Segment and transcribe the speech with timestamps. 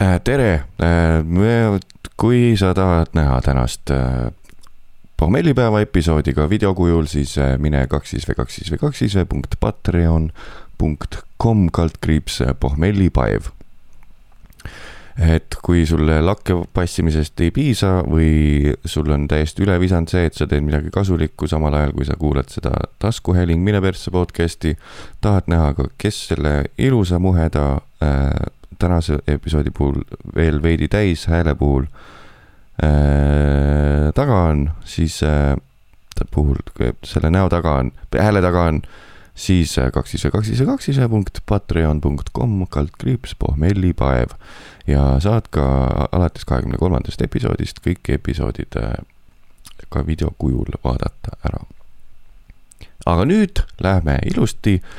[0.00, 1.80] Äh, tere, äh,
[2.16, 4.32] kui sa tahad näha tänast äh,
[5.16, 9.26] pohmellipäeva episoodi ka videokujul, siis mine kaks siis või kaks siis või kaks siis või
[9.28, 10.30] punkt patreon
[10.80, 13.50] punkt kom kaldkriips pohmellipaev.
[15.20, 20.34] et kui sulle lakke passimisest ei piisa või sul on täiesti üle visanud see, et
[20.34, 22.72] sa teed midagi kasulikku, samal ajal kui sa kuulad seda
[23.04, 24.78] taskuhääling Mine persse podcast'i,
[25.20, 28.32] tahad näha ka, kes selle ilusa muheda äh,
[28.80, 30.00] tänase episoodi puhul
[30.34, 31.84] veel veidi täis hääle puhul
[32.82, 35.56] äh, taga on, siis äh,
[36.34, 36.56] puhul,
[37.04, 38.82] selle näo taga on, hääle taga on,
[39.34, 44.34] siis äh, kaks ise, kaks ise, kaks ise punkt patreon.com kaldkriips pohmellipaev
[44.86, 45.64] ja saad ka
[46.12, 48.96] alates kahekümne kolmandast episoodist kõik episoodid äh,
[49.88, 51.62] ka videokujul vaadata ära.
[53.06, 54.90] aga nüüd lähme ilusti äh,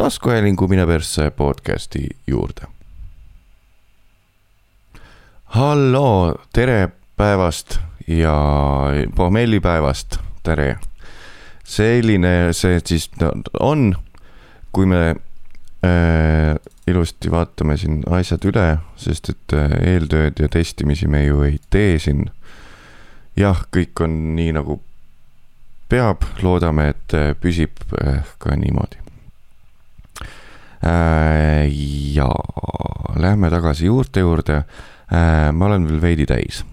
[0.00, 2.60] taskuhäälingu Mine persse podcasti juurde.
[5.44, 8.34] halloo, tere päevast ja
[9.14, 10.78] pohmellipäevast, tere.
[11.64, 13.10] selline see siis
[13.60, 13.96] on,
[14.72, 21.26] kui me äh, ilusti vaatame siin asjad üle, sest et äh, eeltööd ja testimisi me
[21.26, 22.30] ju ei tee siin.
[23.36, 24.80] jah, kõik on nii nagu
[25.92, 28.99] peab, loodame, et äh, püsib äh, ka niimoodi
[30.82, 32.28] ja
[33.20, 34.64] lähme tagasi juurte juurde.
[35.12, 36.64] Äh, ma olen veel veidi täis.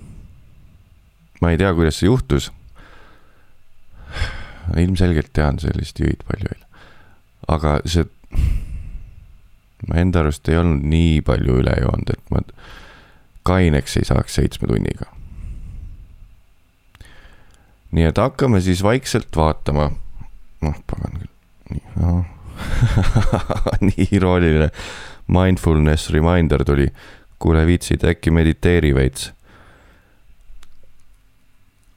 [1.41, 2.51] ma ei tea, kuidas see juhtus.
[4.77, 6.63] ilmselgelt tean sellist jõid palju veel.
[7.47, 8.05] aga see,
[9.87, 12.41] ma enda arust ei olnud nii palju üle joonud, et ma
[13.47, 15.09] kaineks ei saaks seitsme tunniga.
[17.91, 19.91] nii et hakkame siis vaikselt vaatama.
[20.61, 21.35] noh, pagan küll,
[21.73, 22.36] nii, noh
[23.87, 24.69] nii irooniline.
[25.27, 26.87] Mindfulness reminder tuli.
[27.39, 29.31] kuule, viitsid äkki mediteeri veits?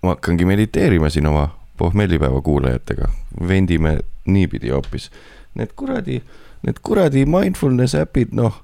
[0.03, 3.09] ma hakkangi mediteerima siin oma pohmellipäeva kuulajatega,
[3.49, 5.11] vendime niipidi hoopis.
[5.55, 6.23] Need kuradi,
[6.63, 8.63] need kuradi mindfulness äpid, noh,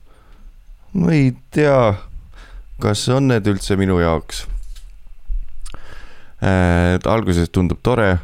[0.93, 1.95] ma ei tea,
[2.81, 4.45] kas on need üldse minu jaoks
[6.45, 7.01] äh,.
[7.09, 8.19] alguses tundub tore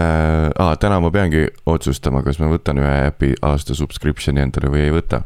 [0.00, 0.50] äh,.
[0.58, 4.94] Ah, täna ma peangi otsustama, kas ma võtan ühe äpi aasta subscription'i endale või ei
[4.94, 5.24] võta.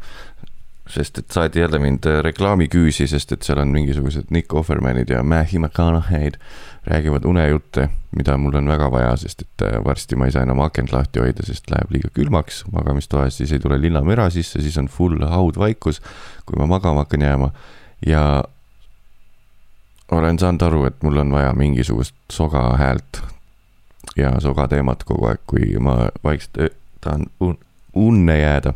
[0.84, 5.22] sest et saadi jälle mind äh, reklaamiküüsi, sest et seal on mingisugused Nick Offermanid ja
[5.22, 6.36] Matthew McConaughey'd
[6.84, 10.60] räägivad unejutte, mida mul on väga vaja, sest et äh, varsti ma ei saa enam
[10.60, 14.90] akent lahti hoida, sest läheb liiga külmaks magamistoas, siis ei tule linnamüra sisse, siis on
[14.92, 16.02] full haudvaikus,
[16.44, 17.50] kui ma magama hakkan jääma
[18.06, 18.44] ja
[20.12, 23.24] olen saanud aru, et mul on vaja mingisugust soga häält
[24.16, 27.58] ja soga teemat kogu aeg, kui ma vaikselt tahan un
[27.94, 28.74] unne jääda.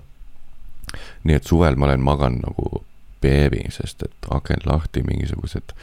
[1.24, 2.82] nii et suvel ma olen maganud nagu
[3.20, 5.74] beebi, sest et aken lahti, mingisugused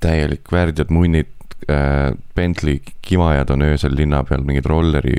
[0.00, 1.30] täielik värdjad munnid
[1.70, 5.14] äh,, Bentley kimajad on öösel linna peal, mingid rolleri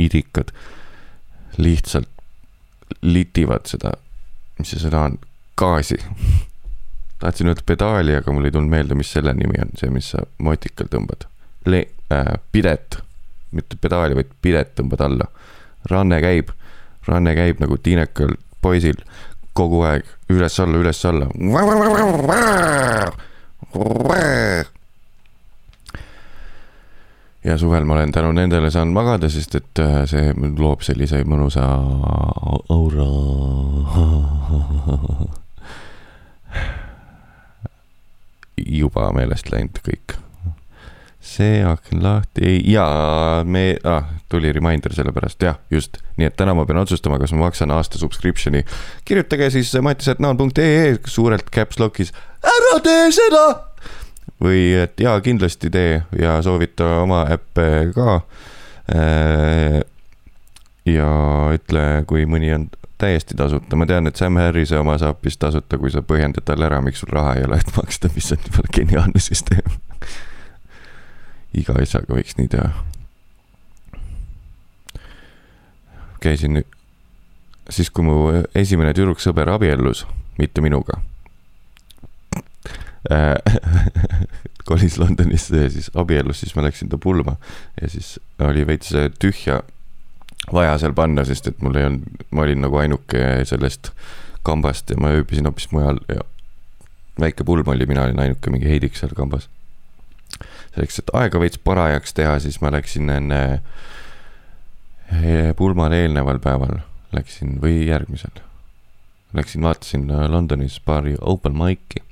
[0.00, 0.54] idikad
[1.58, 2.08] lihtsalt
[3.02, 3.92] litivad seda,
[4.58, 5.18] mis see sõna on,
[5.58, 5.98] gaasi
[7.20, 10.24] tahtsin öelda pedaali, aga mul ei tulnud meelde, mis selle nimi on, see, mis sa
[10.42, 11.28] motikal tõmbad
[11.66, 12.98] le- äh,, pidet,
[13.52, 15.26] mitte pedaali, vaid pidet tõmbad alla.
[15.90, 16.50] ranne käib,
[17.06, 19.00] ranne käib nagu tiinekal poisil
[19.52, 21.26] kogu aeg üles-alla, üles-alla.
[27.44, 31.66] ja suvel ma olen tänu nendele saanud magada, sest et äh, see loob sellise mõnusa
[32.70, 33.08] aura.
[38.62, 40.14] juba meelest läinud kõik
[41.22, 46.00] see aken lahti, jaa, me ah,, tuli reminder selle pärast, jah, just.
[46.18, 48.64] nii et täna ma pean otsustama, kas ma maksan aasta subscription'i.
[49.08, 52.10] kirjutage siis matis.naun.ee suurelt caps lock'is,
[52.42, 53.44] ära tee seda!
[54.42, 58.20] või et jaa, kindlasti tee ja soovita oma äppe ka.
[58.90, 59.78] Äh,
[60.90, 61.10] ja
[61.54, 62.66] ütle, kui mõni on
[62.98, 66.66] täiesti tasuta, ma tean, et Sam Harrise oma saab vist tasuta, kui sa põhjendad talle
[66.66, 69.78] ära, miks sul raha ei ole, et maksta, mis on jumala geniaalne süsteem
[71.58, 72.72] iga asjaga võiks nii teha.
[76.22, 76.62] käisin
[77.70, 80.04] siis, kui mu esimene tüdruksõber abiellus,
[80.38, 81.00] mitte minuga
[84.68, 87.34] kolis Londonisse ja siis abiellus, siis ma läksin ta pulma
[87.80, 89.62] ja siis oli veits tühja
[90.52, 93.90] vaja seal panna, sest et mul ei olnud, ma olin nagu ainuke sellest
[94.46, 96.22] kambast ja ma ööbisin hoopis mujal ja
[97.20, 99.48] väike pulm oli, mina olin ainuke mingi heidik seal kambas
[100.72, 103.42] selleks, et aega veits parajaks teha, siis ma läksin enne
[105.12, 106.80] eh, pulmale eelneval päeval,
[107.12, 108.42] läksin või järgmisel.
[109.32, 112.02] läksin vaatasin äh, Londonis paari open mic'i.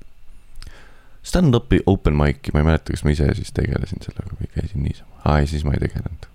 [1.22, 5.20] Stand-up'i open mic'i, ma ei mäleta, kas ma ise siis tegelesin sellega või käisin niisama.
[5.24, 6.28] aa ei, siis ma ei tegelenud.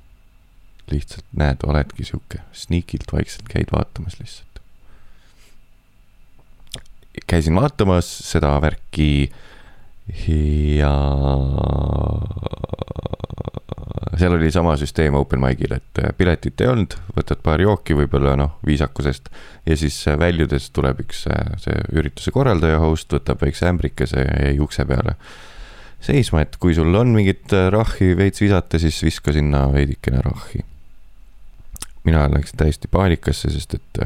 [0.92, 4.62] lihtsalt näed, oledki sihuke, sneakilt vaikselt käid vaatamas lihtsalt.
[7.28, 9.32] käisin vaatamas seda värki
[10.08, 10.94] ja
[14.18, 18.36] seal oli sama süsteem open mic'il, et äh, piletit ei olnud, võtad paar jooki võib-olla
[18.40, 19.30] noh, viisakusest.
[19.66, 24.48] ja siis äh, väljudes tuleb üks äh, see ürituse korraldaja host, võtab väikse ämbrikese ja
[24.48, 25.18] jäi ukse peale
[26.06, 30.64] seisma, et kui sul on mingit rahhi veits visata, siis viska sinna veidikene rahhi.
[32.06, 34.02] mina läksin täiesti paanikasse, sest et.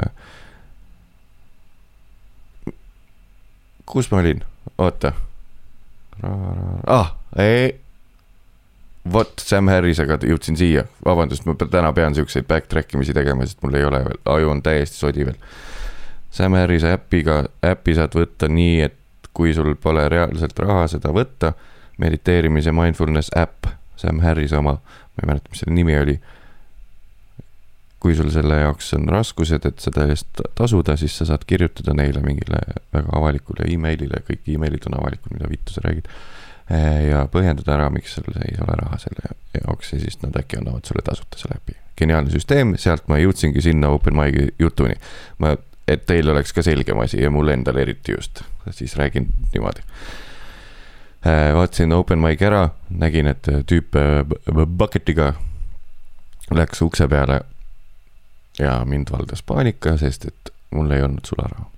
[3.86, 4.46] kus ma olin,
[4.78, 5.12] oota.
[6.24, 7.80] Ah, ei
[9.14, 13.78] vot Sam Harrisega jõudsin siia, vabandust, ma täna pean siukseid backtrack imisi tegema, sest mul
[13.80, 15.38] ei ole veel, aju on täiesti sodi veel.
[16.32, 21.54] Sam Harrise äpiga, äppi saad võtta nii, et kui sul pole reaalselt raha seda võtta,
[22.02, 26.20] mediteerimise mindfulness äpp, Sam Harrise oma, ma ei mäleta, mis selle nimi oli.
[28.00, 32.22] Kui sul selle jaoks on raskused, et seda eest tasuda, siis sa saad kirjutada neile
[32.24, 32.62] mingile
[32.96, 36.08] väga avalikule emailile, kõik emailid on avalikud, mida vittu sa räägid
[36.70, 40.60] Eh, ja põhjendada ära, miks sul ei ole raha selle jaoks ja siis nad äkki
[40.60, 41.74] annavad sulle tasuta selle äpi.
[41.98, 44.94] geniaalne süsteem, sealt ma jõudsingi sinna open mic'i jutuni.
[45.42, 45.56] ma,
[45.90, 49.82] et teil oleks ka selgem asi ja mul endal eriti just, siis räägin niimoodi.
[51.26, 53.98] Eh, vaatasin open mic ära, nägin, et tüüp
[54.54, 55.34] bucket'iga
[56.54, 57.42] läks ukse peale
[58.60, 61.70] ja mind valdas paanika, sest et mul ei olnud sularaha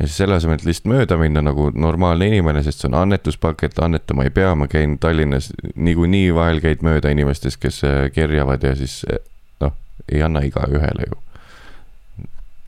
[0.00, 3.78] ja siis selle asemel, et lihtsalt mööda minna nagu normaalne inimene, sest see on annetuspakett,
[3.84, 8.72] annetama ei pea, ma käin Tallinnas niikuinii vahel käid mööda inimestest, kes äh, kerjavad ja
[8.78, 9.20] siis äh,
[9.60, 9.74] noh,
[10.08, 11.20] ei anna igaühele ju.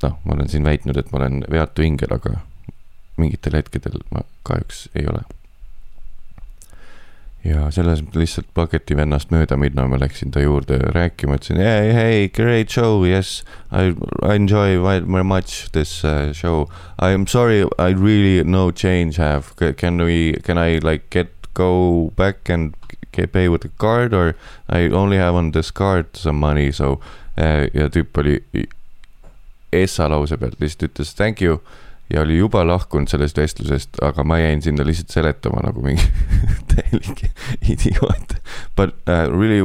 [0.03, 2.41] noh, ma olen siin väitnud, et ma olen veatu ingel, aga
[3.17, 5.25] mingitel hetkedel ma kahjuks ei ole
[7.45, 11.93] ja selles mõttes lihtsalt paketi vennast mööda minna, ma läksin ta juurde rääkima, ütlesin hey,
[11.97, 13.43] hey, great show, yes,
[13.73, 13.95] I,
[14.35, 16.69] enjoy very much this uh, show.
[16.99, 22.13] I am sorry, I really no change have, can we, can I like get, go
[22.17, 22.75] back and
[23.13, 24.37] pay with a card or
[24.69, 27.01] I only have on this card some money, so
[27.37, 28.39] uh, ja tüüp oli
[29.73, 31.59] essa lause pealt lihtsalt ütles thank you
[32.13, 36.05] ja oli juba lahkunud sellest vestlusest, aga ma jäin sinna lihtsalt seletama nagu mingi
[36.73, 37.25] täielik
[37.69, 38.37] idioot.
[38.77, 39.63] But uh, really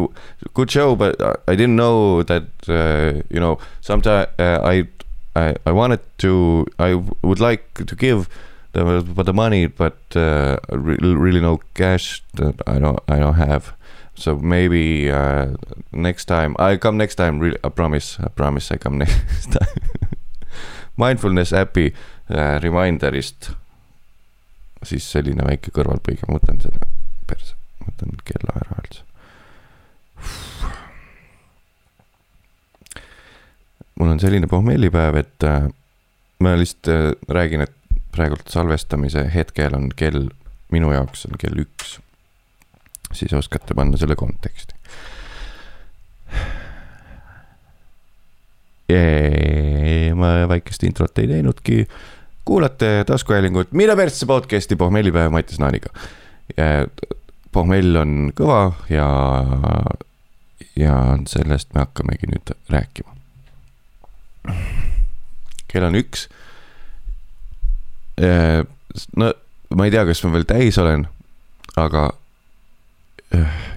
[0.54, 4.88] good show, but I didn't know that uh, you know sometimes uh, I,
[5.36, 8.30] I I wanted to I would like to give
[8.74, 13.74] the the money, but uh, really, no cash that I don't I don't have.
[14.16, 15.54] So maybe uh,
[15.92, 17.40] next time I come next time.
[17.40, 18.18] Really, I promise.
[18.20, 19.82] I promise I come next time.
[20.96, 21.94] Mindfulness äpi
[22.29, 23.51] Reminderist.
[24.83, 26.79] siis selline väike kõrvalpõige, ma võtan selle
[27.27, 29.03] perse, võtan kella ära üldse.
[33.97, 35.69] mul on selline pohmellipäev, et äh,
[36.44, 37.74] ma lihtsalt äh, räägin, et
[38.13, 40.27] praegult salvestamise hetkel on kell,
[40.74, 41.97] minu jaoks on kell üks.
[43.13, 44.77] siis oskate panna selle konteksti
[50.18, 51.81] ma väikest introt ei teinudki.
[52.48, 55.89] Kuulate taskuhäälingut Mida persse podcast'i pohmellipäev Mattias Naaniga.
[57.51, 59.08] pohmell on kõva ja,
[60.80, 60.94] ja
[61.27, 63.16] sellest me hakkamegi nüüd rääkima.
[65.68, 66.30] kell on üks.
[69.16, 69.34] no
[69.75, 71.04] ma ei tea, kas ma veel täis olen,
[71.75, 72.06] aga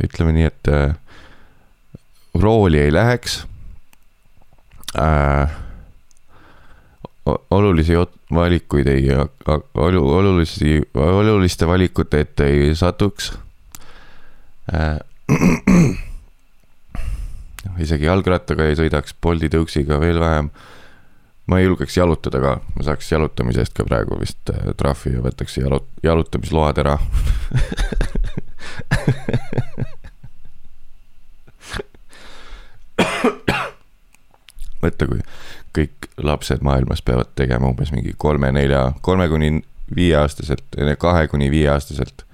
[0.06, 0.70] ütleme nii, et
[2.38, 3.40] rooli ei läheks
[4.94, 5.58] äh,
[7.50, 7.94] olulisi
[8.34, 9.08] valikuid ei,
[9.74, 13.32] olulisi, oluliste valikute ette ei satuks
[14.74, 14.98] äh,.
[17.84, 20.50] isegi jalgrattaga ei sõidaks, Bolti tõuksiga veel vähem.
[21.46, 25.20] ma ei julgeks jalutada ka, ma saaks jalutamise eest ka praegu vist äh, trahvi ja
[25.24, 26.96] võtaks jalut-, jalutamisload ära
[34.82, 35.20] mõtle, kui
[35.76, 39.60] kõik lapsed maailmas peavad tegema umbes mingi kolme-nelja, kolme kuni
[39.96, 40.64] viieaastaselt,
[40.98, 42.24] kahe kuni viieaastaselt.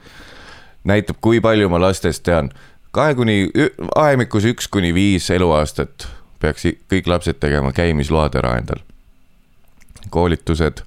[0.85, 2.51] näitab, kui palju ma lastest tean.
[2.93, 3.51] kahe kuni,
[3.97, 6.09] vahemikus üks kuni viis eluaastat
[6.41, 8.81] peaks kõik lapsed tegema käimisload ära endal.
[10.11, 10.83] koolitused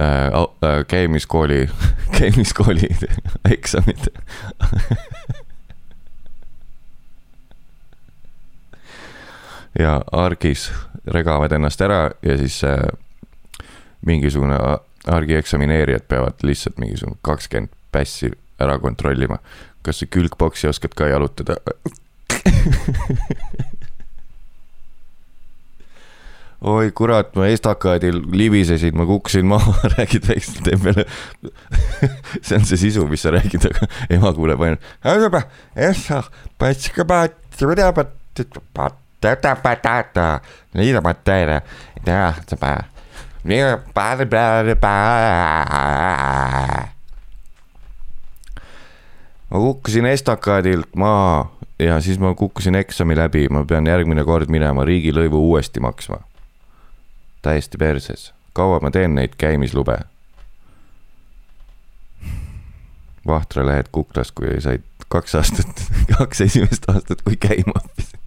[0.00, 1.68] äh,, äh, käimiskooli
[2.18, 2.90] käimiskooli
[3.50, 4.08] eksamid
[9.78, 10.72] ja argis
[11.06, 12.78] regavad ennast ära ja siis äh,
[14.06, 14.58] mingisugune
[15.06, 19.38] argieksamineerijad peavad lihtsalt mingisugune kakskümmend pässi ära kontrollima.
[19.82, 21.56] kas sa külgboksi oskad ka jalutada
[26.64, 31.04] oi kurat, ma estakaadil libisesin, ma kukkusin maha räägid väikselt tembele
[32.44, 34.92] see on see sisu, mis sa räägid, aga ema kuuleb ainult.
[49.50, 54.84] Ma kukkusin estakaadilt maha ja siis ma kukkusin eksami läbi, ma pean järgmine kord minema
[54.84, 56.16] riigilõivu uuesti maksma.
[57.42, 59.98] täiesti perses, kaua ma teen neid käimislube?
[63.26, 65.84] Vahtra lähed Kuklas, kui said kaks aastat,
[66.18, 68.23] kaks esimest aastat, kui käima õppisid.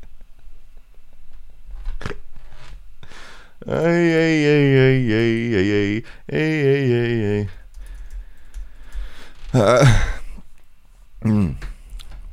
[3.68, 7.50] Ei, ei, ei, ei, ei, ei, ei, ei, ei, ei, ei.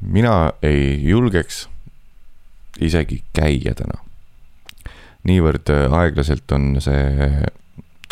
[0.01, 1.69] mina ei julgeks
[2.81, 3.99] isegi käia täna.
[5.25, 7.31] niivõrd aeglaselt on see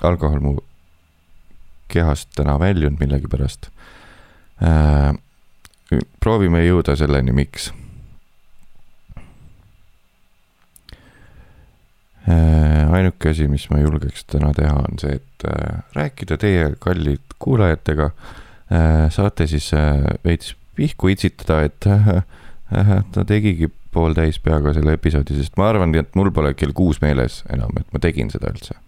[0.02, 0.56] alkohol mu
[1.92, 3.68] kehast täna väljunud millegipärast
[4.64, 5.14] äh,.
[6.18, 7.78] proovime jõuda selleni, miks Äh,
[12.28, 18.10] ainuke asi, mis ma julgeks täna teha, on see, et äh, rääkida teie kallid kuulajatega.
[18.72, 19.70] Äh, saate siis
[20.24, 21.88] veits pihku itsitada, et
[23.12, 27.42] ta tegigi pooltäis peaga selle episoodi, sest ma arvan, et mul pole kell kuus meeles
[27.52, 28.78] enam, et ma tegin seda üldse.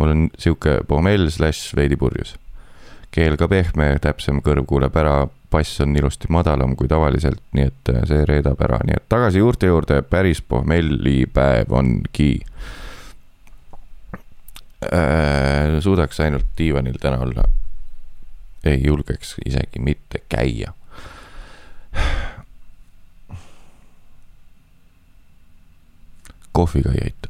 [0.00, 2.36] mul on sihuke pohmell slaš veidi purjus.
[3.12, 7.90] keel ka pehme, täpsem kõrv kuuleb ära, bass on ilusti madalam kui tavaliselt, nii et
[8.08, 12.30] see reedab ära, nii et tagasi juurte juurde, päris pohmellipäev ongi
[14.88, 15.80] äh,.
[15.80, 17.44] suudaks ainult diivanil täna olla.
[18.64, 20.72] ei julgeks isegi mitte käia.
[26.52, 27.28] kohviga ei aita.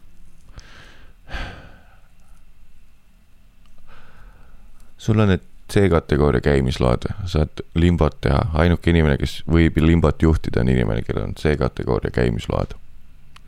[4.99, 10.71] sul on need C-kategooria käimisload, saad limbot teha, ainuke inimene, kes võib limbot juhtida, on
[10.73, 12.77] inimene, kellel on C-kategooria käimisload.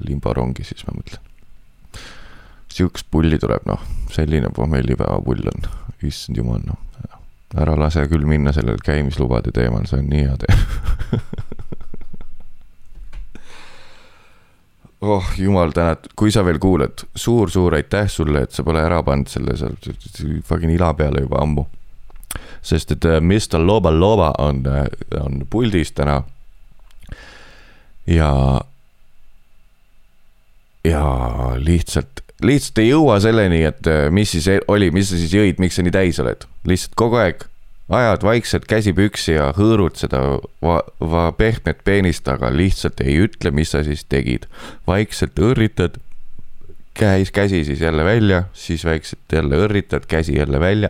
[0.05, 1.21] limborongi siis ma mõtlen.
[2.75, 5.69] Sihukest pulli tuleb, noh, selline pommellipäeva pull on,
[6.03, 6.81] issand jumal, noh.
[7.55, 11.21] ära lase küll minna sellel käimislubade teemal, see on nii hea teema
[15.05, 19.03] oh jumal tänatud, kui sa veel kuulad suur,, suur-suur aitäh sulle, et sa pole ära
[19.05, 19.77] pannud selle seal
[20.49, 21.67] fucking ila peale juba ammu.
[22.63, 24.87] Sest et äh, Mr Loba Loba on, äh,
[25.21, 26.23] on puldis täna.
[28.07, 28.61] ja,
[30.85, 31.07] ja
[31.57, 35.61] lihtsalt lihtsalt ei jõua selleni, et äh, mis siis e-, oli, mis sa siis jõid,
[35.63, 36.47] miks sa nii täis oled.
[36.69, 37.47] lihtsalt kogu aeg
[37.89, 40.21] ajad vaikselt käsi püksi ja hõõrud seda
[40.65, 44.47] va, va pehmet peenist, aga lihtsalt ei ütle, mis sa siis tegid.
[44.87, 46.01] vaikselt õrritad,
[46.95, 50.89] käis käsi siis jälle välja, siis vaikselt jälle õrritad, käsi jälle välja.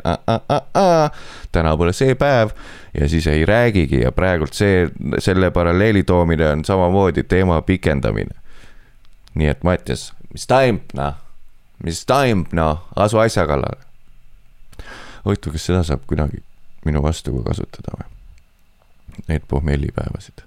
[1.52, 2.52] täna pole see päev
[2.94, 8.36] ja siis ei räägigi ja praegult see, selle paralleeli toomine on samamoodi teema pikendamine.
[9.34, 11.24] nii et Mattias, mis taimb, noh
[11.84, 13.82] mis taimb, noh, asu asja kallale.
[15.24, 16.42] huvitav, kas seda saab kunagi
[16.84, 18.10] minu vastu ka kasutada või?
[19.28, 20.44] Neid pohmellipäevasid.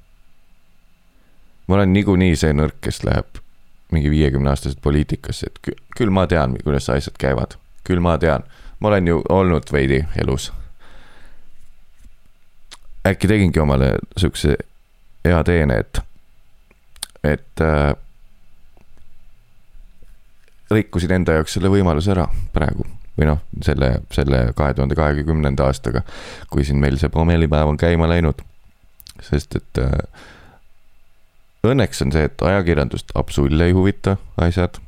[1.67, 3.41] ma olen niikuinii see nõrk, kes läheb
[3.91, 7.55] mingi viiekümne aastaselt poliitikasse, et küll ma tean, kuidas asjad käivad,
[7.87, 8.43] küll ma tean,
[8.79, 10.51] ma olen ju olnud veidi elus.
[13.07, 14.57] äkki tegingi omale siukse
[15.25, 15.99] hea teene, et,
[17.23, 17.93] et äh,
[20.71, 22.83] rikkusin enda jaoks selle võimaluse ära praegu
[23.17, 26.03] või noh, selle, selle kahe tuhande kahekümnenda aastaga,
[26.51, 28.43] kui siin meil see pommelipäev on käima läinud.
[29.21, 30.27] sest et äh,
[31.73, 34.79] õnneks on see, et ajakirjandust absoluutselt ei huvita asjad.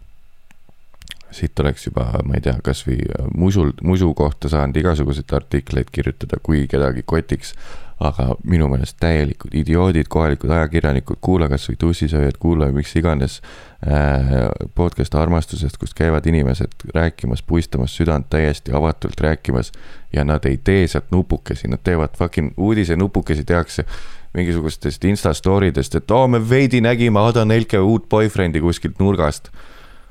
[1.31, 2.97] Siit oleks juba, ma ei tea, kasvõi
[3.37, 7.53] musul, musu kohta saanud igasuguseid artikleid kirjutada, kui kedagi kotiks
[7.99, 13.39] aga minu meelest täielikud idioodid, kohalikud ajakirjanikud, kuula kasvõi tussisööjad, kuula miks iganes
[13.83, 19.71] äh, podcast armastusest, kus käivad inimesed rääkimas, puistamas südant täiesti avatult rääkimas.
[20.13, 23.85] ja nad ei tee sealt nupukesi, nad teevad fucking uudisenupukesi tehakse
[24.33, 29.51] mingisugustest insta story dest, et oo, me veidi nägime Ada Nelke uut boyfriend'i kuskilt nurgast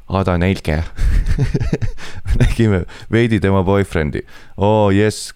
[0.08, 0.78] Ada Nelke
[2.40, 4.24] nägime veidi tema boyfriend'i.
[4.56, 5.34] oo oh, jess,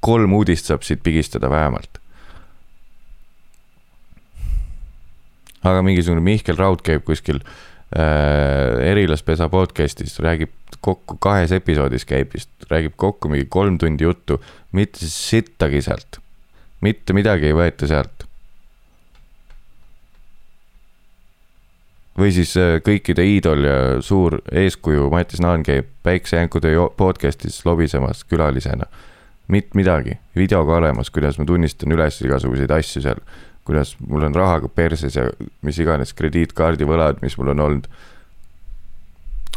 [0.00, 2.00] kolm uudist saab siit pigistada vähemalt.
[5.64, 10.52] aga mingisugune Mihkel Raud käib kuskil äh, Erilaspesa podcast'is räägib
[10.84, 14.40] kokku kahes episoodis käib vist, räägib kokku mingi kolm tundi juttu,
[14.72, 16.20] mitte sittagi sealt.
[16.84, 18.13] mitte midagi ei võeta sealt.
[22.18, 28.86] Või siis äh, kõikide iidol ja suur eeskuju Mattis Naan käib Päiksejänkude podcast'is lobisemas külalisena.
[29.48, 33.20] mitte midagi, videoga olemas, kuidas ma tunnistan üles igasuguseid asju seal
[33.64, 35.28] kuidas mul on rahaga perses ja
[35.62, 37.88] mis iganes krediitkaardi võlad, mis mul on olnud.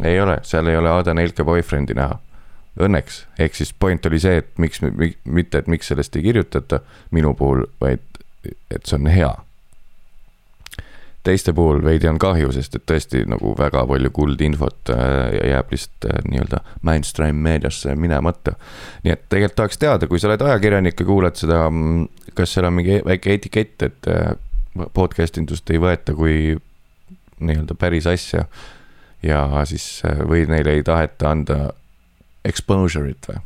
[0.04, 2.20] ei ole, seal ei ole Ada Nelke boyfriend'i näha.
[2.78, 4.82] Õnneks, ehk siis point oli see, et miks,
[5.26, 6.80] mitte, et miks sellest ei kirjutata
[7.12, 8.04] minu puhul, vaid
[8.46, 9.34] et see on hea
[11.28, 16.08] teiste puhul veidi on kahju, sest et tõesti nagu väga palju kuldinfot äh, jääb lihtsalt
[16.08, 18.56] äh, nii-öelda mainstream meediasse minemata.
[19.04, 22.70] nii et tegelikult tahaks teada, kui sa oled ajakirjanik ja kuulad seda, mm, kas seal
[22.70, 24.32] on mingi väike etikett, et äh,
[24.94, 26.56] podcast indust ei võeta kui
[27.40, 28.48] nii-öelda päris asja.
[29.24, 31.58] ja siis või neile ei taheta anda
[32.46, 33.42] exposure'it või?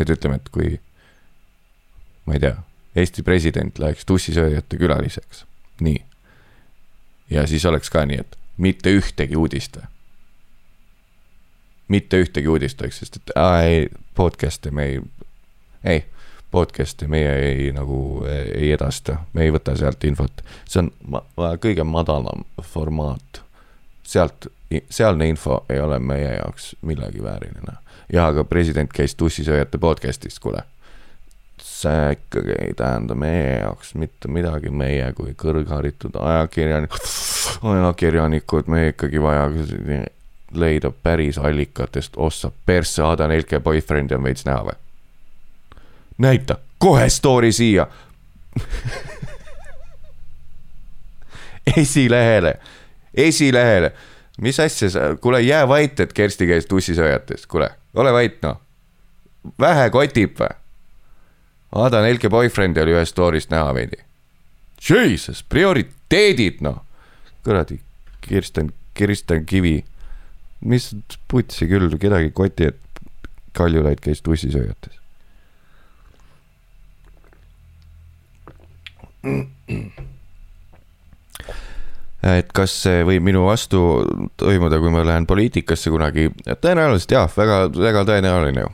[0.00, 0.78] et ütleme, et kui
[2.26, 2.56] ma ei tea,
[2.96, 5.44] Eesti president läheks tussisööjate külaliseks,
[5.84, 6.00] nii
[7.30, 9.78] ja siis oleks ka nii, et mitte ühtegi uudist
[11.90, 15.00] mitte ühtegi uudist oleks, sest et aa ei, podcast'e me ei,
[15.84, 16.04] ei,
[16.54, 17.98] podcast'e meie ei nagu
[18.30, 20.42] ei edasta, me ei võta sealt infot.
[20.68, 21.22] see on ma,
[21.62, 23.42] kõige madalam formaat.
[24.06, 24.46] sealt,
[24.90, 27.78] sealne info ei ole meie jaoks millegi vääriline.
[28.12, 30.62] ja aga president käis tussisööjate podcast'is, kuule
[31.80, 37.06] see ikkagi ei tähenda meie jaoks mitte midagi, meie kui kõrgharitud ajakirjanikud,
[37.62, 39.50] ajakirjanikud, me ikkagi vaja
[40.52, 44.78] leida päris allikatest, ossa persse, Ada Nelke boyfriend'i on veits näha või?
[46.20, 47.86] näita, kohe story siia
[51.76, 52.54] esilehele,
[53.14, 53.92] esilehele,
[54.40, 58.60] mis asja sa, kuule jää vait, et Kersti käis tussisööjates, kuule, ole vait noh.
[59.60, 60.54] vähe kotib või?
[61.70, 63.96] Ada Nelke boyfriend oli ühest story'st näha veidi.
[64.90, 66.82] Jesus, prioriteedid noh.
[67.44, 67.80] Kuradi
[68.20, 69.84] Kirsten, Kirsten Kivi.
[70.60, 70.90] mis
[71.28, 72.76] putsi küll, kedagi koti, et
[73.56, 74.98] Kaljulaid käis tussisööjates.
[82.22, 83.80] et kas see võib minu vastu
[84.40, 86.28] toimuda, kui ma lähen poliitikasse kunagi,
[86.60, 88.70] tõenäoliselt jah, väga, väga tõenäoline ju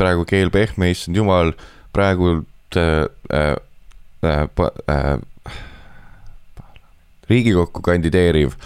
[0.00, 1.52] praegu keel pehme, issand jumal,
[1.94, 2.40] praegu
[2.76, 3.56] äh, äh,
[4.24, 5.10] äh,
[7.30, 8.56] riigikokku kandideeriv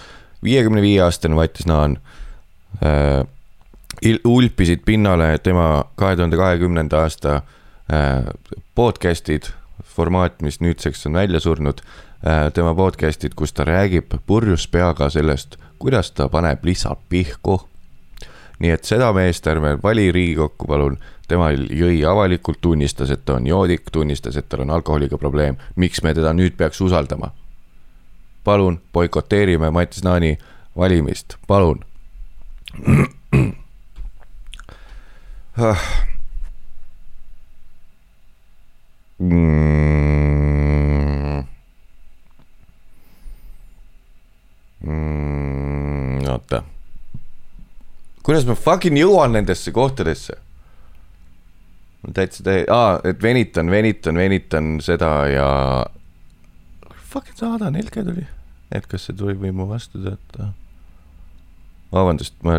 [0.45, 1.99] viiekümne viie aastane Mattis Naan
[2.85, 3.27] äh,
[4.25, 8.25] ulpisid pinnale tema kahe tuhande kahekümnenda aasta äh,
[8.75, 9.53] podcast'id,
[9.97, 15.57] formaat, mis nüüdseks on välja surnud äh,, tema podcast'id, kus ta räägib purjus peaga sellest,
[15.79, 17.61] kuidas ta paneb lihtsalt pihku
[18.59, 20.99] nii et seda meest ärme vali Riigikokku, palun.
[21.29, 25.57] tema jõi avalikult, tunnistas, et ta on joodik, tunnistas, et tal on alkoholiga probleem.
[25.77, 27.33] miks me teda nüüd peaks usaldama?
[28.45, 30.39] Palun boikoteerime Mattis Naani
[30.77, 31.85] valimist, palun.
[39.19, 41.45] Mm,
[46.29, 46.63] oota
[48.25, 50.37] kuidas ma fucking jõuan nendesse kohtadesse?
[52.15, 55.51] täitsa täi-, aa, et venitan, venitan, venitan seda ja.
[57.15, 58.27] Fucking saada, Nelke tuli.
[58.75, 60.51] et kas see tuli või mu vastu tööta?
[61.95, 62.59] vabandust, ma.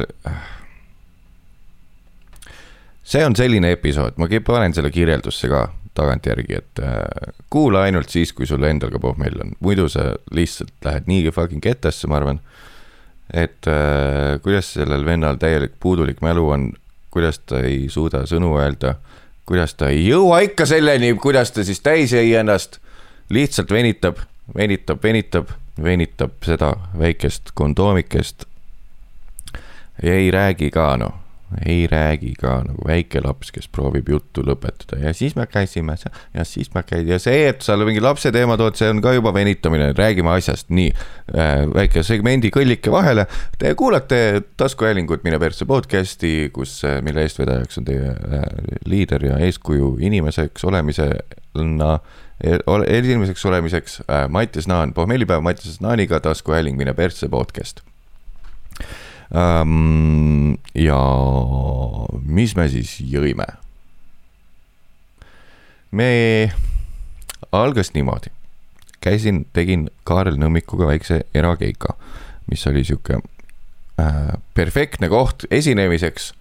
[3.03, 5.65] see on selline episood, ma panen selle kirjeldusse ka
[5.95, 10.73] tagantjärgi, et äh, kuula ainult siis, kui sul endal ka pohmell on, muidu sa lihtsalt
[10.87, 12.39] lähed nii fucking kettasse, ma arvan
[13.33, 16.71] et äh, kuidas sellel vennal täielik puudulik mälu on,
[17.11, 18.95] kuidas ta ei suuda sõnu öelda,
[19.47, 22.79] kuidas ta ei jõua ikka selleni, kuidas ta siis täis jäi ennast,
[23.33, 24.19] lihtsalt venitab,
[24.55, 25.49] venitab, venitab,
[25.83, 28.45] venitab seda väikest kondoomikest.
[30.03, 31.24] ei räägi ka noh
[31.65, 35.95] ei räägi ka nagu väike laps, kes proovib juttu lõpetada ja siis me käisime
[36.33, 39.13] ja siis me käisime ja see, et sa mingi lapse teema tood, see on ka
[39.13, 41.63] juba venitamine, räägime asjast, nii äh,.
[41.75, 43.27] väike segmendi kõllike vahele.
[43.61, 44.19] Te kuulate
[44.57, 48.45] taskuhäälingut Mine persse podcast'i, kus, äh, mille eestvedajaks on teie äh,
[48.89, 51.91] liider ja eeskuju inimeseks olemisena
[52.41, 52.57] e,
[52.97, 57.85] esimeseks olemiseks äh, Mattias Naan, pohmellipäev Mattias Naaniga, taskuhääling Mine persse podcast.
[59.33, 60.99] Ja
[62.25, 63.47] mis me siis jõime?
[65.95, 66.51] me,
[67.51, 68.31] algas niimoodi,
[69.03, 71.95] käisin, tegin Kaarel Nõmmikuga väikse erakeika.
[72.51, 73.17] mis oli sihuke
[73.99, 76.33] äh, perfektne koht esinemiseks.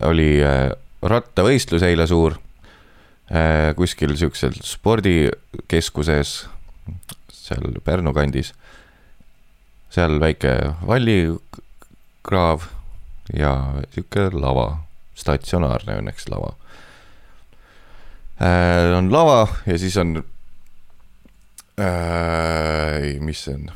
[0.00, 2.38] oli äh, rattavõistlus eile suur
[3.30, 6.48] äh, kuskil siuksel spordikeskuses
[7.30, 8.54] seal Pärnu kandis.
[9.90, 10.56] seal väike
[12.26, 12.62] vallikraav
[13.36, 14.82] ja sihuke lava,
[15.14, 16.54] statsionaarne õnneks lava
[18.40, 18.96] äh,.
[18.96, 20.22] on lava ja siis on
[21.80, 23.70] äh,, mis see on,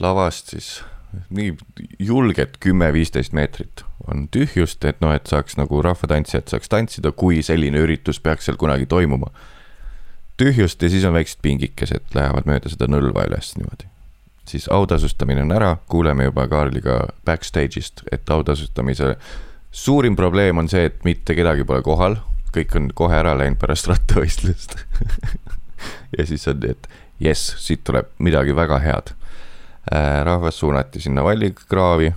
[0.00, 0.82] lavast siis
[1.30, 1.56] nii
[1.98, 7.78] julgelt kümme-viisteist meetrit on tühjust, et noh, et saaks nagu rahvatantsijad saaks tantsida, kui selline
[7.78, 9.30] üritus peaks seal kunagi toimuma.
[10.36, 13.91] tühjust ja siis on väiksed pingikesed, lähevad mööda seda nõlva üles niimoodi.
[14.48, 19.14] Siis autasustamine on ära, kuuleme juba Kaarliga backstage'ist, et autasustamise
[19.70, 22.18] suurim probleem on see, et mitte kedagi pole kohal,
[22.52, 24.76] kõik on kohe ära läinud pärast rattavõistlust
[26.18, 26.88] ja siis on et
[27.22, 29.14] jess, siit tuleb midagi väga head.
[29.92, 32.12] Äh, rahvas suunati sinna vallikraavi.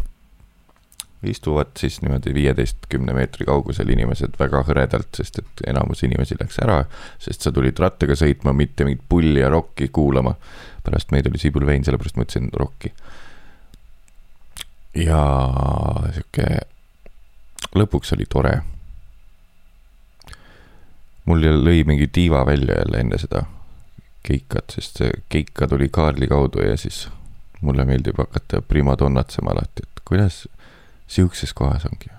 [1.25, 6.59] istuvad siis niimoodi viieteist, kümne meetri kaugusel inimesed väga hõredalt, sest et enamus inimesi läks
[6.61, 6.83] ära,
[7.17, 10.35] sest sa tulid rattaga sõitma, mitte mingit pulli ja rokki kuulama.
[10.85, 12.93] Pärast meid oli Siibul Vein, sellepärast ma ütlesin rokki.
[14.95, 15.19] ja
[16.15, 16.47] sihuke,
[17.75, 18.61] lõpuks oli tore
[21.25, 23.43] mul lõi mingi tiiva välja jälle enne seda
[24.25, 27.05] keikat, sest see keika tuli Kaarli kaudu ja siis
[27.61, 30.45] mulle meeldib hakata primadonnatsema alati, et kuidas
[31.07, 32.09] sihukeses kohas ongi.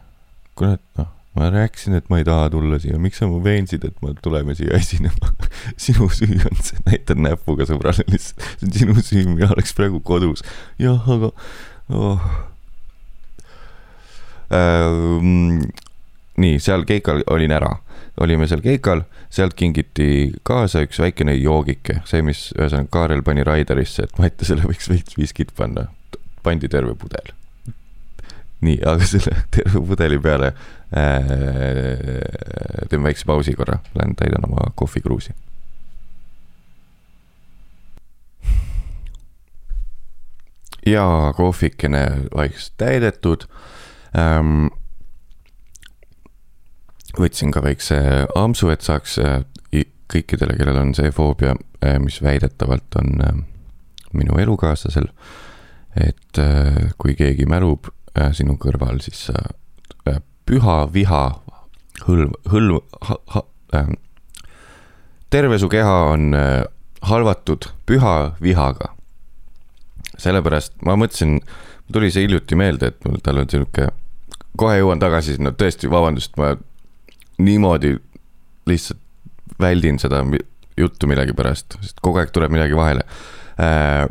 [0.56, 4.02] kurat, noh, ma rääkisin, et ma ei taha tulla siia, miks sa mu veensid, et
[4.04, 5.32] me tuleme siia esinema
[5.86, 10.00] sinu süü on see, näitan näpuga sõbrale lihtsalt, see on sinu süü, mina oleks praegu
[10.00, 10.44] kodus.
[10.82, 11.32] jah, aga
[11.92, 12.28] oh.
[14.46, 15.66] Ähm,
[16.38, 17.72] nii, seal keikal olin ära
[18.20, 24.06] olime seal keikal, sealt kingiti kaasa üks väikene joogike, see, mis ühesõnaga Kaarel pani Raiderisse,
[24.06, 25.90] et Mati, selle võiks veits viskit panna.
[26.46, 27.32] pandi terve pudel.
[28.62, 30.54] nii, aga selle terve pudeli peale
[32.90, 35.34] teeme väikse pausi korra, lähen täidan oma kohvikruusi.
[40.86, 43.48] ja kohvikene vaikselt täidetud
[44.14, 44.68] ähm,
[47.20, 47.98] võtsin ka väikse
[48.36, 49.40] ampsu, et saaks äh,
[50.12, 53.40] kõikidele, kellel on see foobia, äh, mis väidetavalt on äh,
[54.16, 55.10] minu elukaaslasel.
[55.96, 56.38] et
[57.00, 57.86] kui keegi mälub
[58.36, 59.30] sinu kõrval, siis
[60.46, 61.22] püha viha
[62.06, 62.80] hõlv, hõlv
[63.74, 63.94] äh,
[65.30, 66.34] terve su keha on
[67.06, 68.92] halvatud püha vihaga.
[70.16, 71.40] sellepärast ma mõtlesin,
[71.92, 73.90] tuli see hiljuti meelde, et mul, tal on sihuke,
[74.56, 76.54] kohe jõuan tagasi sinna, tõesti, vabandust, ma
[77.38, 77.96] niimoodi
[78.66, 79.02] lihtsalt
[79.60, 80.22] väldin seda
[80.76, 83.04] juttu millegipärast, sest kogu aeg tuleb midagi vahele
[83.60, 84.08] äh,.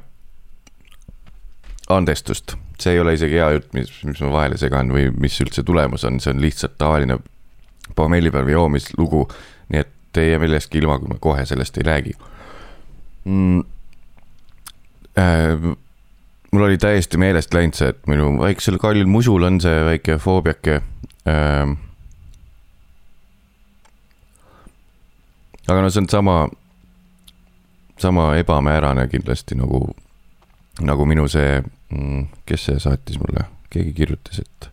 [1.90, 5.64] andestust, see ei ole isegi hea jutt, mis, mis ma vahele segan või mis üldse
[5.64, 7.20] tulemus on, see on lihtsalt tavaline
[7.96, 9.28] pommellipäev joomislugu.
[9.74, 12.14] nii et ei jää millestki ilma, kui ma kohe sellest ei räägi
[13.26, 13.64] mm..
[15.16, 15.76] Äh,
[16.52, 20.82] mul oli täiesti meelest läinud see, et minu väiksel kallil musul on see väike foobiake
[21.28, 21.76] äh,
[25.68, 26.36] aga no see on sama,
[27.98, 29.88] sama ebamäärane kindlasti nagu,
[30.82, 31.62] nagu minu see,
[32.46, 34.70] kes see saatis mulle, keegi kirjutas, et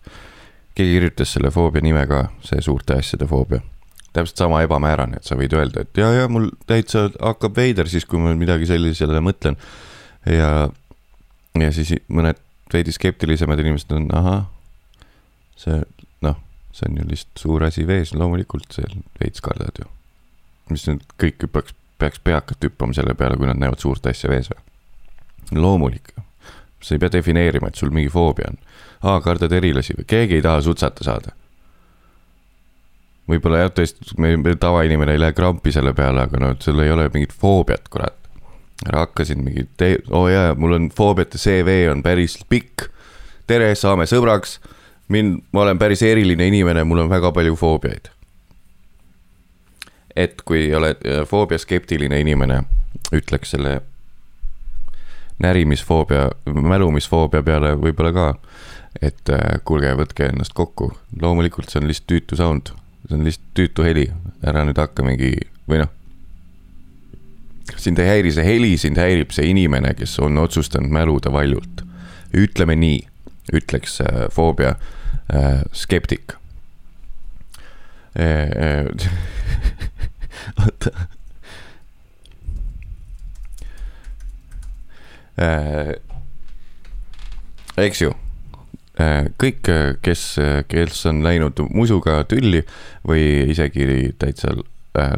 [0.76, 3.60] keegi kirjutas selle foobia nime ka, see suurte asjade foobia.
[4.12, 8.04] täpselt sama ebamäärane, et sa võid öelda, et ja, ja mul täitsa hakkab veider siis,
[8.04, 9.56] kui ma midagi sellisele mõtlen.
[10.26, 10.68] ja,
[11.60, 12.40] ja siis mõned
[12.72, 14.44] veidi skeptilisemad inimesed on, ahah,
[15.56, 15.80] see
[16.24, 16.38] noh,
[16.72, 18.84] see on ju lihtsalt suur asi vees, loomulikult sa
[19.20, 19.88] veits kardad ju
[20.72, 24.50] mis nüüd kõik hüppaks, peaks peakad hüppama selle peale, kui nad näevad suurt asja vees
[24.52, 24.60] või?
[25.58, 26.14] loomulik,
[26.82, 28.58] sa ei pea defineerima, et sul mingi foobia on.
[29.02, 31.34] aa, kardad erilasi või, keegi ei taha sutsata saada.
[33.28, 37.08] võib-olla jah, tõesti, me, tavainimene ei lähe krampi selle peale, aga no sul ei ole
[37.14, 38.18] mingit foobiat, kurat.
[38.86, 39.68] ära hakka siin mingi,
[40.10, 42.88] oo oh jaa, mul on foobiate CV on päris pikk.
[43.46, 44.58] tere, saame sõbraks.
[45.08, 48.10] mind, ma olen päris eriline inimene, mul on väga palju foobiaid
[50.16, 52.62] et kui oled äh, foobiaskeptiline inimene,
[53.16, 53.80] ütleks selle
[55.42, 58.26] närimisfoobia, mälumisfoobia peale võib-olla ka,
[59.00, 62.74] et äh, kuulge, võtke ennast kokku, loomulikult see on lihtsalt tüütu sound,
[63.08, 64.06] see on lihtsalt tüütu heli,
[64.44, 65.34] ära nüüd hakka mingi,
[65.70, 65.92] või noh,
[67.76, 71.86] sind ei häiri see heli, sind häirib see inimene, kes on otsustanud mäluda valjult.
[72.32, 73.00] ütleme nii,
[73.52, 74.76] ütleks äh, foobia
[75.28, 76.32] äh, skeptik.
[78.16, 78.86] Äh, äh,
[80.64, 80.90] oota
[87.76, 88.12] eks ju.
[89.40, 89.68] Kõik,
[90.04, 90.22] kes,
[90.68, 92.60] kes on läinud musuga tülli
[93.08, 94.52] või isegi täitsa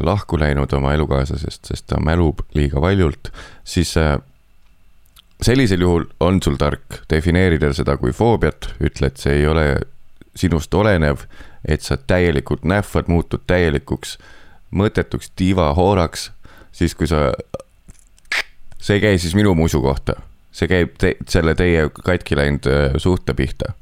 [0.01, 3.33] lahku läinud oma elukaaslasest, sest ta mälub liiga valjult,
[3.67, 3.91] siis
[5.43, 9.67] sellisel juhul on sul tark defineerida seda kui foobiat, ütle, et see ei ole
[10.35, 11.27] sinust olenev,
[11.67, 14.17] et sa täielikult nähvad, muutud täielikuks
[14.75, 16.29] mõttetuks tiivahooraks,
[16.75, 17.31] siis kui sa,
[18.85, 20.19] see ei käi siis minu musu kohta,
[20.53, 22.69] see käib te, selle teie katki läinud
[23.01, 23.73] suhte pihta.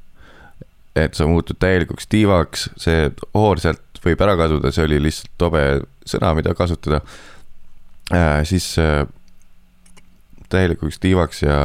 [0.96, 5.64] et sa muutud täielikuks tiivaks, see hoor sealt võib ära kaduda, see oli lihtsalt tobe
[6.06, 7.02] sõna, mida kasutada
[8.14, 8.44] äh,.
[8.48, 9.04] siis äh,
[10.54, 11.58] täielikuks tiivaks ja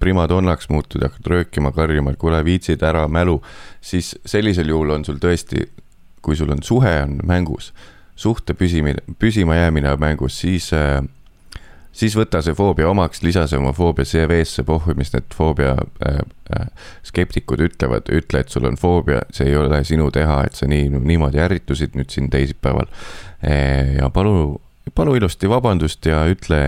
[0.00, 3.38] primadonnaks muutud ja hakkad röökima, karjuma, et kuule, viitsid ära mälu,
[3.80, 5.64] siis sellisel juhul on sul tõesti,
[6.22, 7.72] kui sul on suhe on mängus,
[8.16, 11.00] suhte püsimine, püsimajäämine on mängus, siis äh,
[11.96, 15.74] siis võta see foobia omaks, lisa see oma foobia CV-sse, pohhu, mis need foobia
[16.06, 16.20] äh,
[16.56, 16.66] äh,
[17.06, 20.90] skeptikud ütlevad, ütle, et sul on foobia, see ei ole sinu teha, et sa nii,
[20.96, 22.88] niimoodi ärritusid nüüd siin teisipäeval
[23.42, 23.56] e,.
[24.00, 24.60] ja palu,
[24.94, 26.62] palu ilusti vabandust ja ütle,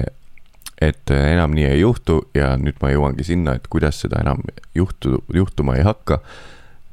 [0.81, 4.45] et äh, enam nii ei juhtu ja nüüd ma jõuangi sinna, et kuidas seda enam
[4.79, 6.23] juhtu, juhtuma ei hakka.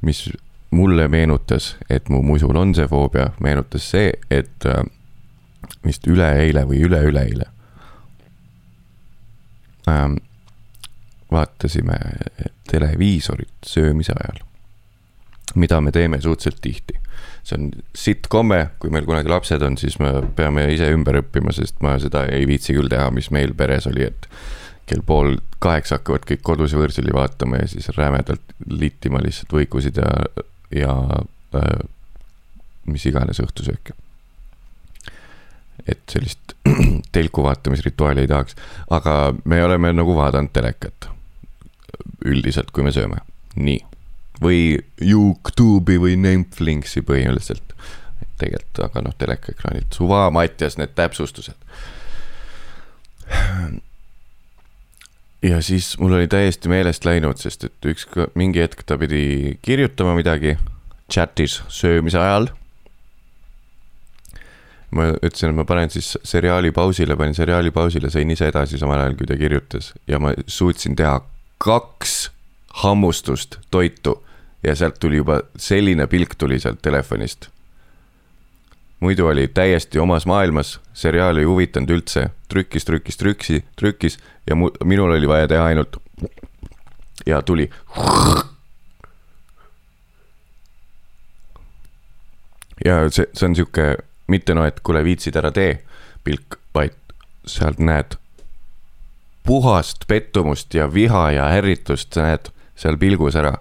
[0.04, 0.28] mis
[0.70, 4.84] mulle meenutas, et mu muisul on see foobia, meenutas see, et äh,
[5.86, 7.55] vist üleeile või üleüleeile
[9.90, 10.18] ähm,
[11.32, 11.98] vaatasime
[12.70, 14.42] televiisorit söömise ajal,
[15.54, 17.00] mida me teeme suhteliselt tihti
[17.46, 21.54] see on sitt komme, kui meil kunagi lapsed on, siis me peame ise ümber õppima,
[21.54, 24.26] sest ma seda ei viitsi küll teha, mis meil peres oli, et
[24.86, 30.10] kell pool kaheksa hakkavad kõik kodus võõrsili vaatama ja siis rämedalt littima lihtsalt võikusid ja,
[30.74, 30.96] ja
[31.58, 31.78] äh,
[32.90, 33.96] mis iganes õhtusööke.
[35.86, 36.56] Et sellist
[37.14, 38.56] telku vaatamisrituaali ei tahaks,
[38.90, 41.10] aga me oleme nagu vaadanud telekat
[42.26, 43.22] üldiselt, kui me sööme,
[43.56, 43.82] nii
[44.42, 47.62] või Youtube'i või Netflixi põhimõtteliselt.
[48.36, 51.56] tegelikult, aga noh, telekaekraanilt, suva, Mattias, need täpsustused.
[55.42, 60.14] ja siis mul oli täiesti meelest läinud, sest et üks, mingi hetk ta pidi kirjutama
[60.14, 60.56] midagi
[61.12, 62.50] chat'is söömise ajal.
[64.90, 69.02] Ma ütlesin, et ma panen siis seriaali pausile, panin seriaali pausile, sõin ise edasi samal
[69.02, 71.18] ajal, kui ta kirjutas ja ma suutsin teha
[71.62, 72.30] kaks
[72.82, 74.18] hammustust toitu
[74.62, 77.48] ja sealt tuli juba selline pilk tuli sealt telefonist.
[79.00, 84.70] muidu oli täiesti omas maailmas, seriaal ei huvitanud üldse, trükkis, trükkis, trükkis, trükkis ja mu,
[84.84, 85.96] minul oli vaja teha ainult
[87.26, 87.70] ja tuli.
[92.84, 93.96] ja see, see on sihuke,
[94.28, 95.80] mitte noh, et kuule, viitsid ära tee
[96.24, 96.96] pilk, vaid
[97.46, 98.18] sealt näed
[99.46, 103.54] puhast pettumust ja viha ja ärritust näed seal pilgus ära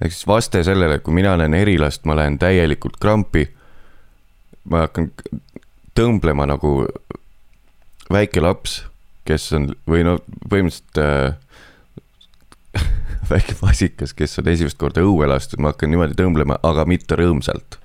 [0.00, 3.48] ehk siis vaste sellele, kui mina näen erilast, ma lähen täielikult krampi.
[4.70, 5.08] ma hakkan
[5.96, 6.84] tõmblema nagu
[8.12, 8.82] väike laps,
[9.24, 10.18] kes on või no
[10.52, 12.84] põhimõtteliselt äh,
[13.32, 17.79] väike vasikas, kes on esimest korda õue lastud, ma hakkan niimoodi tõmblema, aga mitte rõõmsalt.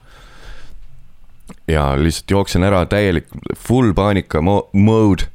[1.67, 5.25] Ja lihtsalt jooksen ära täielik full paanika mo mode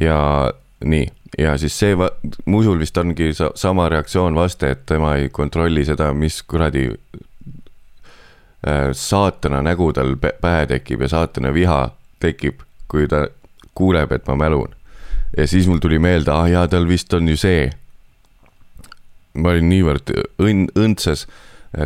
[0.00, 0.52] ja
[0.84, 1.08] nii
[1.38, 1.96] ja siis see,
[2.46, 8.90] musul vist ongi sa sama reaktsioon vaste, et tema ei kontrolli seda, mis kuradi äh,
[8.92, 11.88] saatana nägu tal pähe tekib ja saatana viha
[12.22, 13.26] tekib, kui ta
[13.74, 14.74] kuuleb, et ma mälun.
[15.36, 17.70] ja siis mul tuli meelde, ah jaa, tal vist on ju see.
[19.34, 21.26] ma olin niivõrd õnn, õndses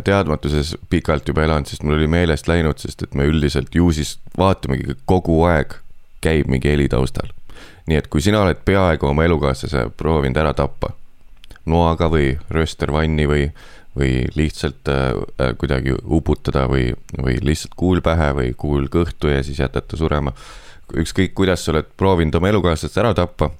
[0.05, 4.17] teadmatuses pikalt juba elanud, sest mul oli meelest läinud, sest et me üldiselt ju siis
[4.37, 5.79] vaatamegi kogu aeg
[6.21, 7.31] käib mingi heli taustal
[7.89, 10.91] nii et kui sina oled peaaegu oma elukaaslase proovinud ära tappa,
[11.69, 13.45] noaga või rööstervanni või,
[13.97, 15.07] või lihtsalt äh,
[15.41, 19.97] äh, kuidagi uputada või, või lihtsalt kuul pähe või kuul kõhtu ja siis jätad ta
[19.97, 20.33] surema.
[20.89, 23.51] ükskõik, kuidas sa oled proovinud oma elukaaslast ära tappa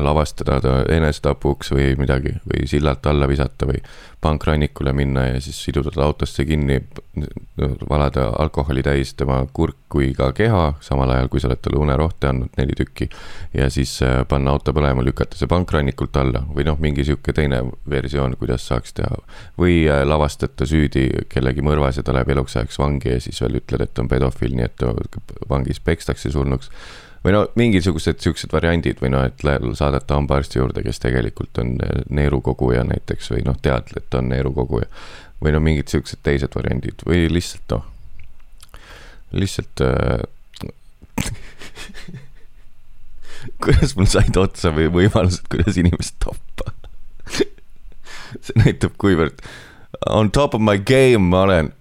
[0.00, 3.80] lavastada ta enesetapuks või midagi või sillalt alla visata või
[4.22, 6.78] pankrannikule minna ja siis siduda ta autosse kinni,
[7.90, 12.30] valada alkoholi täis tema kurk kui ka keha, samal ajal kui sa oled talle unerohte
[12.30, 13.08] andnud neli tükki.
[13.54, 17.64] ja siis äh, panna auto põlema, lükata see pankrannikult alla või noh, mingi sihuke teine
[17.90, 19.18] versioon, kuidas saaks teha.
[19.58, 23.42] või äh, lavastad ta süüdi kellegi mõrvas ja ta läheb eluks ajaks vangi ja siis
[23.42, 24.86] veel ütled, et on pedofiil, nii et
[25.50, 26.70] vangis pekstakse surnuks
[27.24, 29.44] või no mingisugused siuksed variandid või noh, et
[29.78, 34.88] saadata hambaarsti juurde, kes tegelikult on eh, neerukoguja näiteks või noh, tead, et on neerukoguja.
[35.42, 37.84] või no mingid siuksed teised variandid või lihtsalt noh,
[39.32, 40.20] lihtsalt äh,
[43.64, 46.72] kuidas mul said otsa või võimalused, kuidas inimest tappa
[48.44, 49.42] see näitab, kuivõrd
[50.06, 51.72] on top of my game ma olen.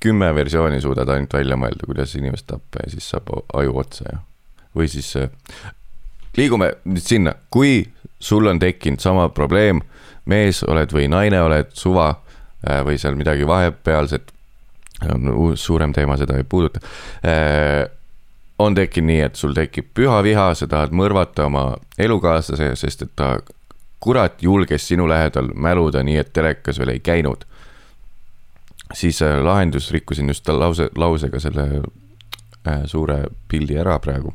[0.00, 4.18] Kümme versiooni suudad ainult välja mõelda, kuidas inimest tappa ja siis saab aju otsa ja,
[4.76, 5.30] või siis äh,
[6.36, 7.82] liigume nüüd sinna, kui
[8.22, 9.82] sul on tekkinud sama probleem,
[10.30, 14.30] mees oled või naine oled, suva äh, või seal midagi vahepealset,
[15.10, 16.80] on uus suurem teema, seda ei puuduta.
[17.26, 17.82] Äh,
[18.62, 23.16] on tekkinud nii, et sul tekib püha viha, sa tahad mõrvata oma elukaaslase, sest et
[23.18, 23.34] ta
[24.02, 27.44] kurat julges sinu lähedal mäluda nii, et telekas veel ei käinud.
[28.94, 31.82] Siis äh, lahendus, rikkusin just lause, lausega selle
[32.86, 34.30] suure pildi ära praegu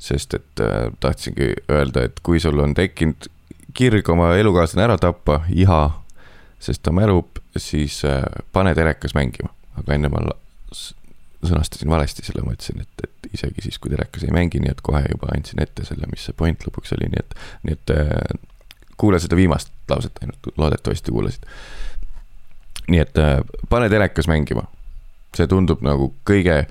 [0.00, 3.28] sest et äh, tahtsingi öelda, et kui sul on tekkinud
[3.76, 5.80] kirg oma elukaaslane ära tappa, iha,
[6.62, 8.22] sest ta mälub, siis äh,
[8.56, 10.24] pane telekas mängima, aga enne ma
[11.40, 14.80] sõnastasin valesti selle, ma ütlesin, et, et isegi siis, kui telekas ei mängi, nii et
[14.84, 17.36] kohe juba andsin ette selle, mis see point lõpuks oli, nii et,
[17.68, 18.40] nii et äh,
[19.00, 21.44] kuula seda viimast lauset ainult, loodetavasti kuulasid.
[22.90, 23.38] Nii et äh,
[23.70, 24.66] pane telekas mängima,
[25.36, 26.64] see tundub nagu kõige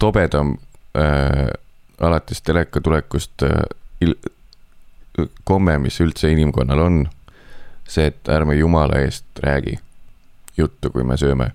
[0.00, 0.56] tobedam
[0.96, 1.50] äh,
[2.00, 4.14] alates teleka tulekust äh,
[5.44, 7.00] komme, mis üldse inimkonnal on,
[7.88, 9.76] see, et ärme jumala eest räägi
[10.56, 11.52] juttu, kui me sööme.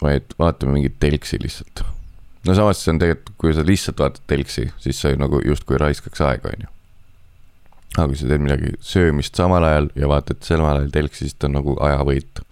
[0.00, 1.82] vaid vaatame mingit telksi lihtsalt.
[2.46, 5.78] no samas see on tegelikult, kui sa lihtsalt vaatad telksi, siis sa ju nagu justkui
[5.78, 6.70] raiskaks aega, on ju.
[7.96, 11.48] Aga kui sa teed midagi söömist samal ajal ja vaatad samal ajal telksi, siis ta
[11.48, 12.42] on nagu ajavõit.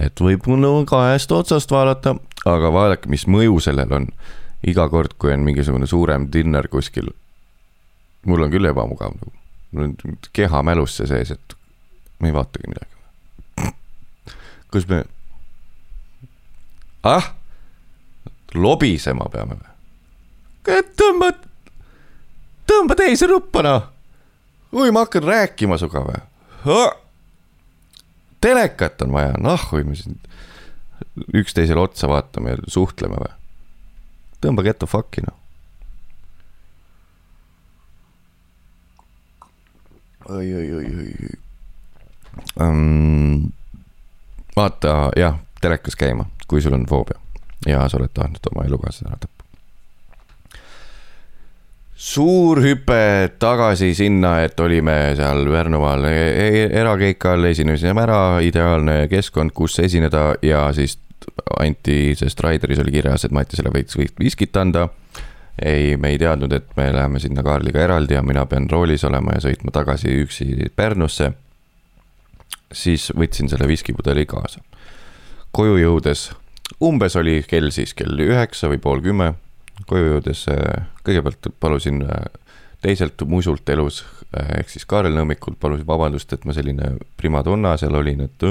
[0.00, 2.16] et võib nagu kahest otsast vaadata,
[2.48, 4.08] aga vaadake, mis mõju sellel on
[4.66, 7.10] iga kord, kui on mingisugune suurem dinner kuskil,
[8.26, 9.32] mul on küll ebamugav nagu,
[9.72, 11.56] mul on keha mälusse sees, et
[12.20, 13.74] ma ei vaatagi midagi.
[14.70, 15.04] kus me,
[17.02, 17.32] ah,
[18.54, 19.70] lobisema peame või?
[20.96, 21.32] tõmba,
[22.68, 23.88] tõmba teise nuppa noh.
[24.72, 26.20] Oi, ma hakkan rääkima sinuga või?
[28.40, 30.18] telekat on vaja, nahhu me siin
[31.34, 33.32] üksteisele otsa vaatame ja suhtleme või?
[34.40, 35.36] tõmba get the fuck'i noh.
[40.28, 41.38] oi, oi, oi, oi
[42.66, 43.50] um,.
[44.56, 47.18] vaata jah, telekas käima, kui sul on foobia
[47.66, 49.39] ja sa oled tahtnud oma elukaaslase ära tappa.
[52.00, 59.52] Suur hüpe tagasi sinna, et olime seal Pärnumaal e e erakeikal, esinesime ära, ideaalne keskkond,
[59.52, 60.96] kus esineda ja siis
[61.60, 64.88] anti, sest Raideris oli kirjas, et Matisele võiks viskit anda.
[65.60, 69.34] ei, me ei teadnud, et me läheme sinna Kaarliga eraldi ja mina pean roolis olema
[69.36, 71.32] ja sõitma tagasi üksi Pärnusse.
[72.72, 74.60] siis võtsin selle viskipudeli kaasa.
[75.52, 76.30] koju jõudes,
[76.80, 79.34] umbes oli kell siis kell üheksa või pool kümme.
[79.88, 80.46] Koju jõudes
[81.06, 82.02] kõigepealt palusin
[82.80, 88.22] teiselt musult elus ehk siis Kaarel Nõmmikult palusin vabandust, et ma selline primadonna seal olin,
[88.28, 88.44] et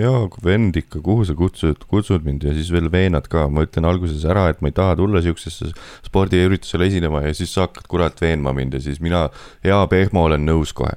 [0.00, 3.88] jaa, vend ikka, kuhu sa kutsud, kutsud mind ja siis veel veenad ka, ma ütlen
[3.88, 5.74] alguses ära, et ma ei taha tulla siuksesse
[6.08, 9.26] spordiüritusele esinema ja siis sa hakkad kurat veenma mind ja siis mina,
[9.66, 10.96] hea pehmo, olen nõus kohe.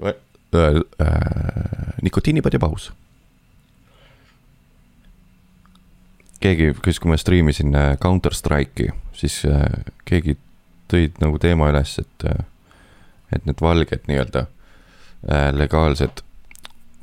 [0.00, 0.80] Äh,
[2.02, 2.90] nikotiinipad ja paus.
[6.40, 9.66] Keegi, kes, kui ma striimisin äh, Counter Strike'i, siis äh,
[10.08, 10.36] keegi
[10.90, 12.26] tõid nagu teema üles, et,
[13.34, 16.24] et need valged nii-öelda äh, legaalsed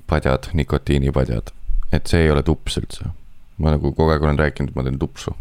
[0.07, 1.51] padjad, nikotiinipadjad,
[1.93, 3.13] et see ei ole tups üldse.
[3.57, 5.33] ma nagu kogu aeg olen rääkinud, et ma teen tupsu.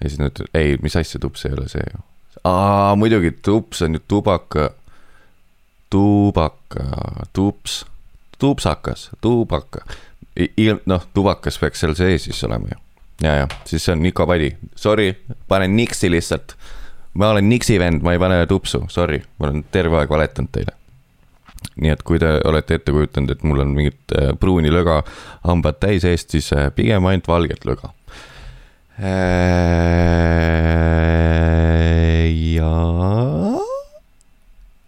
[0.00, 2.02] ja siis nad ei, mis asja, tups ei ole see ju.
[2.44, 4.70] aa, muidugi, tups on ju tubaka,
[5.90, 6.86] tubaka,
[7.32, 7.84] tups,
[8.38, 9.84] tupsakas, tubaka.
[10.86, 12.80] noh, tubakas peaks seal sees siis olema ju
[13.22, 15.12] ja, ja siis see on nikopadi, sorry,
[15.48, 16.56] panen niksi lihtsalt
[17.14, 20.74] ma olen Nixi vend, ma ei pane tupsu, sorry, ma olen terve aeg valetanud teile.
[21.80, 25.02] nii et kui te olete ette kujutanud, et mul on mingit äh, pruuni löga
[25.46, 27.88] hambad täis eest, siis äh, pigem ainult valget löga.
[29.00, 29.08] Äh,
[32.52, 32.74] ja.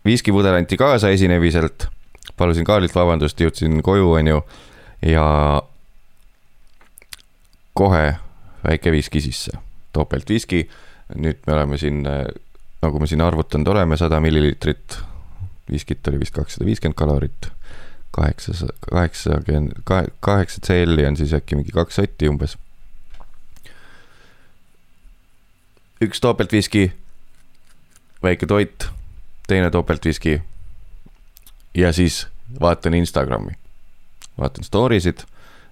[0.06, 1.88] viskipudel anti kaasa esineviselt,
[2.36, 4.42] palusin Kaarlilt vabandust, jõudsin koju, onju,
[5.06, 5.26] ja
[7.76, 8.16] kohe
[8.64, 9.56] väike viski sisse,
[9.92, 10.66] topeltviski
[11.14, 12.02] nüüd me oleme siin,
[12.82, 14.98] nagu me siin arvutanud oleme, sada milliliitrit,
[15.70, 17.50] viskit oli vist kakssada viiskümmend kalorit,
[18.16, 19.78] kaheksasada, kaheksakümmend,
[20.20, 22.56] kaheksa CL-i on siis äkki mingi kaks sotti umbes.
[26.02, 26.90] üks topeltviski,
[28.22, 28.88] väike toit,
[29.48, 30.40] teine topeltviski
[31.76, 32.26] ja siis
[32.60, 33.52] vaatan Instagrami,
[34.38, 35.24] vaatan story sid,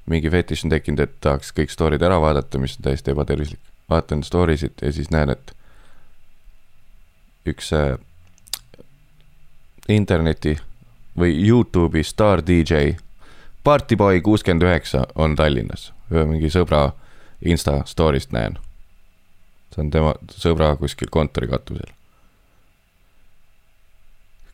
[0.06, 4.24] mingi fetiš on tekkinud, et tahaks kõik story'd ära vaadata, mis on täiesti ebatervislik vaatan
[4.24, 5.52] story sid ja siis näen, et
[7.46, 7.96] üks äh,
[9.88, 10.56] interneti
[11.18, 12.96] või Youtube'i staar DJ.
[13.64, 16.90] Partyboy kuuskümmend üheksa on Tallinnas, mingi sõbra
[17.44, 18.58] insta story'st näen.
[19.74, 21.90] see on tema sõbra kuskil kontorikatusel.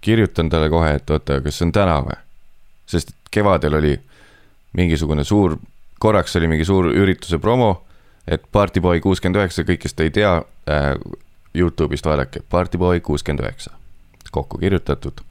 [0.01, 2.19] Kirjutan talle kohe, et oota, kas see on täna või?
[2.91, 3.95] sest kevadel oli
[4.75, 5.57] mingisugune suur,
[6.03, 7.85] korraks oli mingi suur ürituse promo,
[8.27, 10.37] et Partyboy kuuskümmend üheksa, kõik, kes te ei tea
[10.71, 10.95] äh,,
[11.55, 13.75] Youtube'ist vaadake, Partyboy kuuskümmend üheksa,
[14.31, 15.23] kokku kirjutatud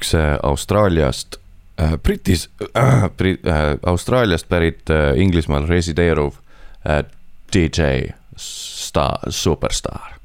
[0.00, 1.40] üks äh, Austraaliast
[1.76, 6.38] äh,, Britis äh,, Brit, äh, Austraaliast pärit äh, Inglismaal resideeruv
[6.84, 7.04] äh,
[7.52, 10.19] DJ, staar, superstaar.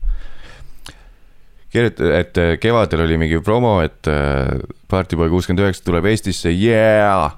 [1.76, 4.48] Kirjuta-, et äh, kevadel oli mingi promo, et äh,
[4.92, 7.36] Partyboy kuuskümmend üheksa tuleb Eestisse, yeah!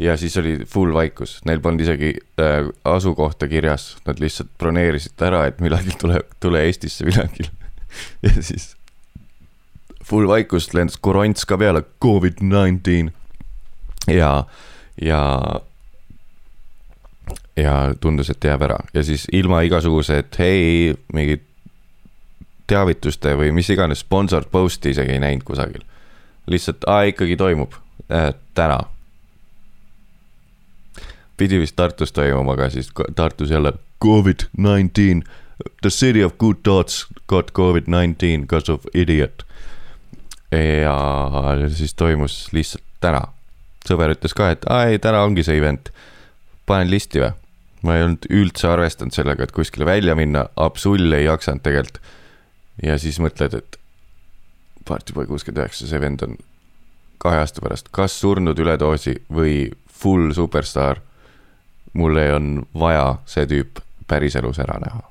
[0.00, 5.44] ja siis oli full vaikus, neil polnud isegi äh, asukohta kirjas, nad lihtsalt broneerisid ära,
[5.50, 7.46] et millalgi tule, tule Eestisse millalgi
[8.26, 8.74] ja siis
[10.06, 13.10] full vaikust, lendas korants ka peale, Covid-19.
[14.10, 14.32] ja,
[15.02, 15.20] ja,
[17.60, 21.44] ja tundus, et jääb ära ja siis ilma igasuguse, et hei, mingit
[22.70, 25.82] teavituste või mis iganes sponsored post'i isegi ei näinud kusagil.
[26.50, 27.74] lihtsalt, aa ikkagi toimub
[28.10, 28.80] äh, täna.
[31.36, 33.72] pidi vist Tartus toimuma, aga siis Tartus jälle
[34.04, 35.22] Covid-19.
[35.82, 39.44] The city of good thoughts got Covid-19 because of idiot
[40.82, 43.22] ja siis toimus lihtsalt täna.
[43.88, 45.92] sõber ütles ka, et aa ei, täna ongi see event.
[46.66, 47.32] panen listi või?
[47.82, 52.00] ma ei olnud üldse arvestanud sellega, et kuskile välja minna, absoluutselt ei jaksanud tegelikult.
[52.82, 53.76] Ja siis mõtled, et
[54.88, 56.38] Partyboy kuuskümmend üheksa, see vend on
[57.20, 61.00] kahe aasta pärast kas surnud üledoosi või full superstaar.
[61.92, 65.02] mulle on vaja see tüüp päriselus ära näha.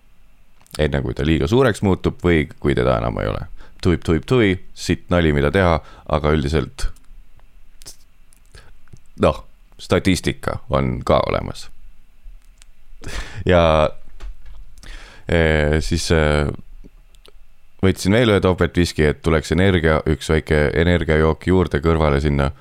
[0.80, 3.48] enne kui ta liiga suureks muutub või kui teda enam ei ole
[3.82, 5.80] tuip, tuip, tui, sitt nali, mida teha,
[6.12, 6.90] aga üldiselt
[9.24, 9.44] noh,
[9.80, 11.70] statistika on ka olemas.
[13.46, 13.90] ja
[15.28, 16.24] e, siis e,
[17.84, 22.52] võtsin veel ühe topeltviski, et tuleks energia, üks väike energiajook juurde kõrvale sinna.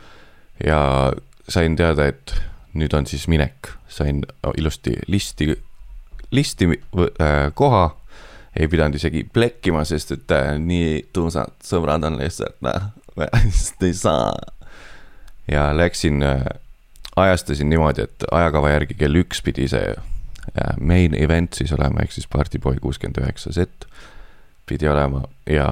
[0.64, 1.12] ja
[1.48, 2.34] sain teada, et
[2.74, 4.24] nüüd on siis minek, sain
[4.58, 5.52] ilusti listi,
[6.34, 7.84] listi äh, koha
[8.58, 13.94] ei pidanud isegi plekkima, sest et äh, nii tuusad sõbrad on lihtsalt, noh, lihtsalt ei
[13.94, 14.32] saa.
[15.50, 16.44] ja läksin äh,,
[17.16, 22.12] ajastasin niimoodi, et ajakava järgi kell üks pidi see äh, main event siis olema, ehk
[22.12, 23.88] siis Partyboy kuuskümmend üheksa set
[24.68, 25.68] pidi olema ja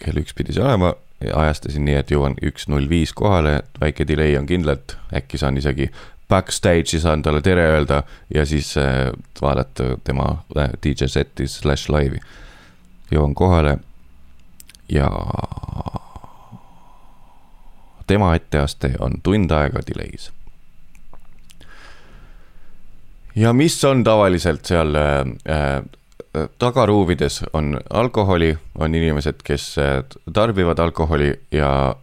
[0.00, 0.94] kell üks pidi see olema
[1.24, 5.60] ja ajastasin nii, et jõuan üks null viis kohale, väike delay on kindlalt, äkki saan
[5.60, 5.90] isegi
[6.30, 8.02] backstage'i saan talle tere öelda
[8.34, 9.10] ja siis äh,
[9.42, 12.20] vaadata tema äh, DJ seti slaš laivi.
[13.10, 13.78] jõuan kohale
[14.88, 15.10] ja
[18.06, 20.30] tema etteaste on tund aega delay's.
[23.36, 25.20] ja mis on tavaliselt seal äh,
[25.50, 25.82] äh,
[26.58, 31.96] tagaruumides on alkoholi, on inimesed, kes äh, tarbivad alkoholi ja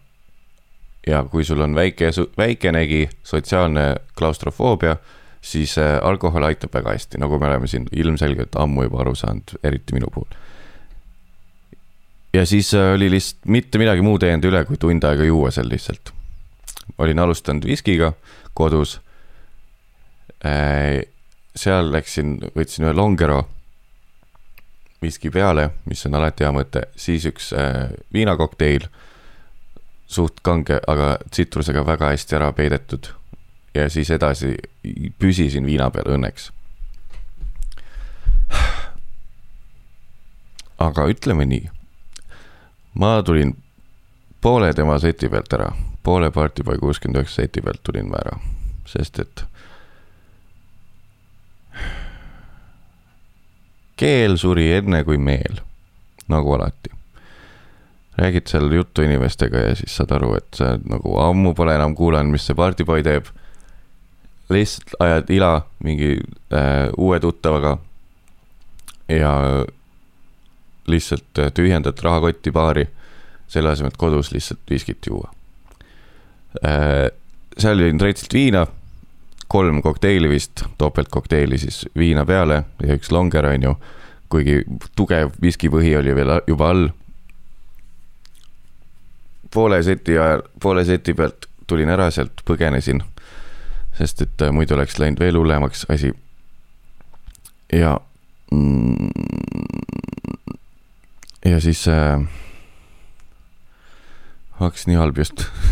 [1.07, 4.95] ja kui sul on väike, väikenegi sotsiaalne klaustrofoobia,
[5.41, 9.55] siis äh, alkohol aitab väga hästi, nagu me oleme siin ilmselgelt ammu juba aru saanud,
[9.63, 10.30] eriti minu puhul.
[12.34, 15.69] ja siis äh, oli lihtsalt mitte midagi muud jäänud üle, kui tund aega juua seal
[15.69, 16.11] lihtsalt.
[16.97, 18.13] olin alustanud viskiga
[18.53, 19.01] kodus.
[21.57, 23.39] Seal läksin, võtsin ühe Longero
[25.01, 27.51] viski peale, mis on alati hea mõte, siis üks
[28.13, 28.87] viinakokteil
[30.07, 33.13] suht kange, aga tsitrusega väga hästi ära peidetud.
[33.73, 34.55] ja siis edasi
[35.19, 36.51] püsisin viina peal õnneks.
[40.79, 41.69] aga ütleme nii.
[42.93, 43.55] ma tulin
[44.41, 45.71] poole tema seti pealt ära,
[46.03, 48.39] poole Partyboy kuuskümmend üheksa seti pealt tulin ma ära,
[48.87, 49.45] sest et
[53.97, 55.61] keel suri enne kui meel,
[56.31, 56.97] nagu alati
[58.17, 62.33] räägid seal juttu inimestega ja siis saad aru, et sa nagu ammu pole enam kuulanud,
[62.33, 63.29] mis see partyboy teeb.
[64.49, 65.51] lihtsalt ajad ila
[65.83, 66.17] mingi
[66.53, 67.77] äh, uue tuttavaga.
[69.09, 69.65] ja
[70.87, 72.87] lihtsalt äh, tühjendad rahakotti baari,
[73.47, 75.31] selle asemel, et kodus lihtsalt viskit juua
[76.65, 77.11] äh,.
[77.57, 78.65] seal jõin retsilt viina,
[79.47, 83.75] kolm kokteili vist, topeltkokteili siis viina peale ja üks longer on ju.
[84.29, 84.63] kuigi
[84.95, 86.89] tugev viskipõhi oli veel juba all
[89.53, 93.03] poole seti ajal, poole seti pealt tulin ära sealt, põgenesin.
[93.97, 96.11] sest et äh, muidu oleks läinud veel hullemaks asi.
[97.73, 97.99] ja
[98.51, 99.09] mm,
[101.45, 102.27] ja siis äh,
[104.59, 105.45] hakkas nii halb just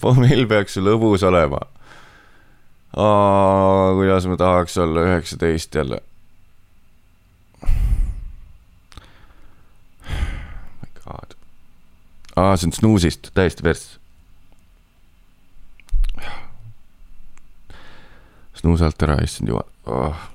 [0.00, 1.60] pommil peaks ju lõbus olema.
[3.98, 6.00] kuidas ma tahaks olla üheksateist jälle.
[10.80, 11.36] My god.
[12.36, 13.86] aa, see on snuusist, täiesti pers.
[18.58, 20.28] snuus alt ära, issand jumal oh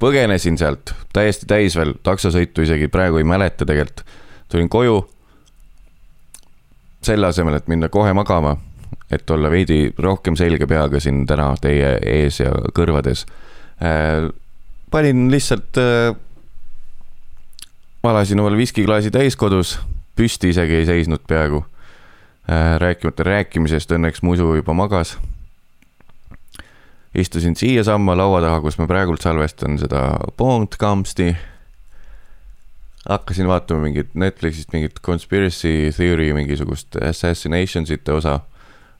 [0.00, 4.04] põgenesin sealt täiesti täis veel, taksosõitu isegi praegu ei mäleta tegelikult.
[4.48, 5.02] tulin koju.
[7.02, 8.56] Selle asemel, et minna kohe magama,
[9.10, 13.24] et olla veidi rohkem selge peaga siin täna teie ees ja kõrvades
[13.82, 14.28] äh,.
[14.90, 16.14] panin lihtsalt äh,,
[18.02, 19.78] valasin omale viskiklaasi täis kodus,
[20.16, 22.78] püsti isegi ei seisnud peaaegu äh,.
[22.82, 25.16] rääkimata rääkimisest, õnneks mu usu juba magas
[27.14, 30.04] istusin siiasamma laua taha, kus ma praegult salvestan seda
[30.36, 31.32] podcast'i.
[33.10, 38.40] Hakkasin vaatama mingit Netflixist mingit conspiracy theory mingisugust assassinations'ite osa.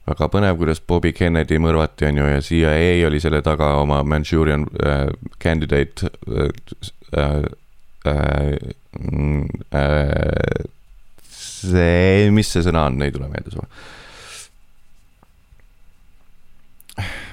[0.07, 4.65] väga põnev, kuidas Bobby Kennedy mõrvati, on ju, ja CIA oli selle taga oma Manchurian
[4.81, 5.03] äh,
[5.39, 6.49] candidate äh,
[8.09, 8.55] äh,
[9.77, 10.65] äh,
[11.29, 13.69] see, mis see sõna on, ei tule meelde sulle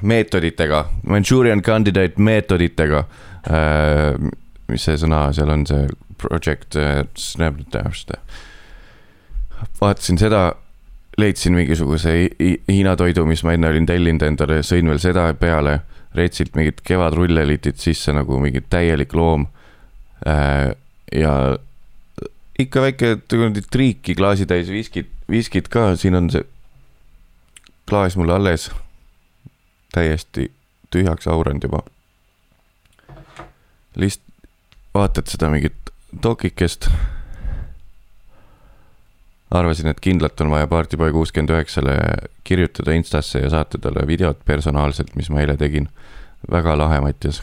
[0.03, 3.07] meetoditega, Manchurian candidate meetoditega
[3.49, 4.29] äh,.
[4.69, 5.89] Mis see sõna seal on, see
[6.21, 7.05] project äh,,
[9.81, 10.43] vaatasin seda,
[11.19, 12.15] leidsin mingisuguse
[12.69, 15.81] Hiina toidu, mis ma enne olin tellinud endale, sõin veel seda peale.
[16.15, 19.47] reetsilt mingit kevadrullelitit sisse nagu mingi täielik loom
[20.27, 20.75] äh,.
[21.13, 21.59] ja
[22.59, 23.17] ikka väike
[23.71, 26.45] triiki klaasitäis viskit, viskit ka, siin on see
[27.89, 28.71] klaas mul alles
[29.93, 30.51] täiesti
[30.91, 31.83] tühjaks auranud juba.
[33.97, 34.28] lihtsalt
[34.99, 35.93] vaatad seda mingit
[36.23, 36.89] dokikest.
[39.51, 41.95] arvasin, et kindlalt on vaja Partyboy kuuskümmend üheksale
[42.45, 45.89] kirjutada Instasse ja saata talle videot personaalselt, mis ma eile tegin.
[46.51, 47.43] väga lahe, Mattias.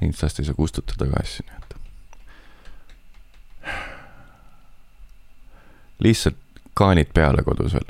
[0.00, 1.74] Instast ei saa kustutada ka asju, nii et.
[6.04, 6.36] lihtsalt
[6.74, 7.86] kaanid peale kodus veel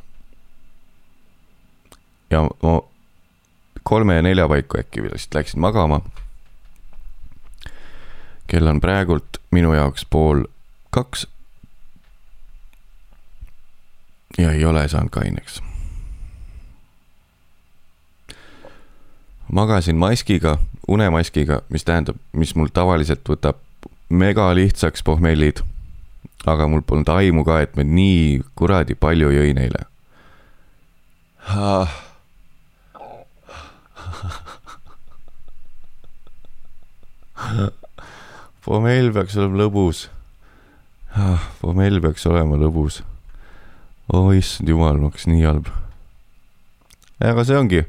[2.31, 2.75] ja ma
[3.85, 6.01] kolme ja nelja paiku äkki vist läksin magama.
[8.47, 10.45] kell on praegult minu jaoks pool
[10.91, 11.27] kaks.
[14.39, 15.63] ja ei ole saanud kaineks.
[19.53, 20.59] magasin maskiga,
[20.89, 23.57] unemaskiga, mis tähendab, mis mul tavaliselt võtab
[24.09, 25.61] mega lihtsaks pohmellid.
[26.47, 29.85] aga mul polnud aimu ka, et ma nii kuradi palju jõin eile
[31.45, 32.14] ah
[38.65, 40.07] Pomell peaks olema lõbus.
[41.15, 43.03] Ah, Pomell peaks olema lõbus.
[44.13, 45.69] oh issand jumal, ma hakkasin nii halb.
[47.25, 47.85] aga see ongi,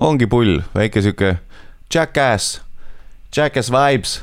[0.00, 1.36] ongi pull, väike sihuke
[1.90, 2.60] jackass,
[3.34, 4.22] jackass vibes.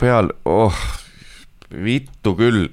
[0.00, 0.76] peal, oh,
[1.70, 2.68] vittu küll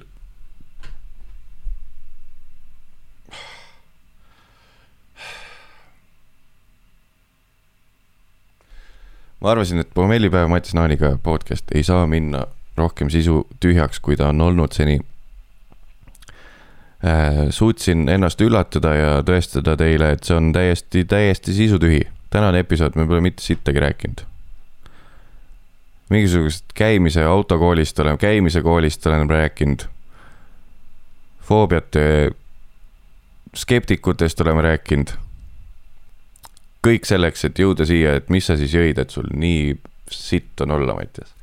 [9.40, 14.28] ma arvasin, et pommellipäev Mattias Naaniga podcast ei saa minna rohkem sisu tühjaks, kui ta
[14.28, 14.98] on olnud seni
[17.06, 17.46] äh,.
[17.50, 22.00] suutsin ennast üllatada ja tõestada teile, et see on täiesti, täiesti sisutühi.
[22.30, 24.26] tänane episood, me pole mitte sittagi rääkinud.
[26.10, 29.86] mingisugusest käimise autokoolist olen, käimise koolist olen rääkinud.
[31.40, 32.30] foobiate,
[33.54, 35.27] skeptikutest oleme rääkinud
[36.88, 39.74] kõik selleks, et jõuda siia, et mis sa siis jõid, et sul nii
[40.14, 41.34] sitt on olla, Mattias.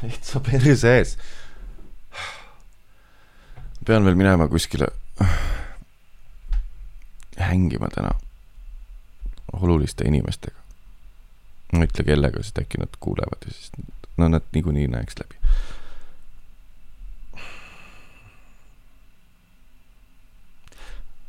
[0.00, 1.16] täitsa perse ees.
[3.84, 4.86] pean veel minema kuskile
[7.36, 8.14] hängima täna
[9.52, 10.56] oluliste inimestega.
[11.72, 13.70] ma ei ütle kellega, sest äkki nad kuulevad ja siis
[14.16, 15.36] no nad niikuinii näeks läbi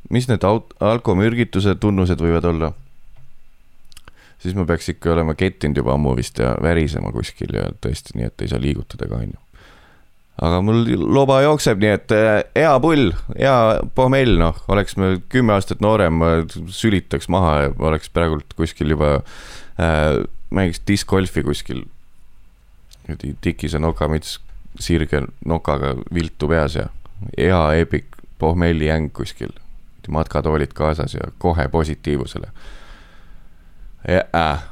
[0.10, 2.74] mis need aut-, alkomürgituse tunnused võivad olla?
[4.46, 8.30] siis ma peaks ikka olema kettinud juba ammu vist ja värisema kuskil ja tõesti nii,
[8.30, 9.40] et ei saa liigutada ka, onju.
[10.46, 10.84] aga mul
[11.16, 13.56] loba jookseb, nii et äh, hea pull, hea
[13.98, 16.22] pohmell, noh, oleks ma kümme aastat noorem,
[16.70, 19.16] sülitaks maha ja oleks praegult kuskil juba
[19.80, 20.22] äh,,
[20.54, 21.86] mängiks discgolfi kuskil.
[23.42, 24.40] tikise nokamüts,
[24.82, 26.90] sirge nokaga viltu peas ja
[27.38, 28.06] hea epic
[28.40, 29.54] pohmellijäng kuskil,
[30.08, 32.48] matkatoolid kaasas ja kohe positiivusele.
[34.36, 34.64] Äh.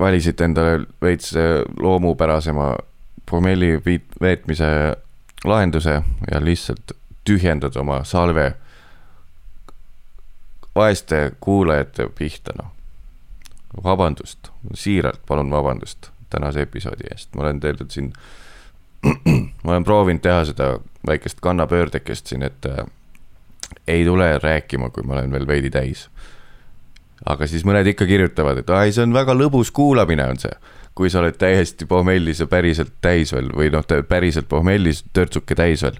[0.00, 1.34] valisite endale veits
[1.78, 2.76] loomupärasema
[3.30, 3.82] pohmelli
[4.20, 4.96] veetmise
[5.44, 6.92] lahenduse ja lihtsalt
[7.24, 8.54] tühjendad oma salve
[10.74, 12.70] vaeste kuulajate pihta, noh.
[13.84, 18.12] vabandust, siiralt palun vabandust tänase episoodi eest, ma olen teinud siin,
[19.64, 22.86] ma olen proovinud teha seda väikest kannapöördekest siin, et äh,
[23.86, 26.08] ei tule rääkima, kui ma olen veel veidi täis.
[27.26, 30.54] aga siis mõned ikka kirjutavad, et ai, see on väga lõbus kuulamine, on see
[30.98, 35.84] kui sa oled täiesti pohmellis ja päriselt täis veel või noh, päriselt pohmellis, törtsuke täis
[35.86, 35.98] veel.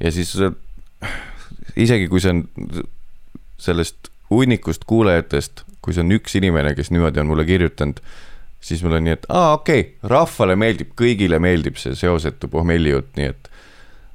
[0.00, 0.34] ja siis
[1.76, 2.42] isegi kui see on
[3.60, 8.02] sellest hunnikust kuulajatest, kui see on üks inimene, kes niimoodi on mulle kirjutanud,
[8.60, 12.92] siis mul on nii, et aa, okei okay,, rahvale meeldib, kõigile meeldib see seosetu pohmelli
[12.92, 13.49] jutt, nii et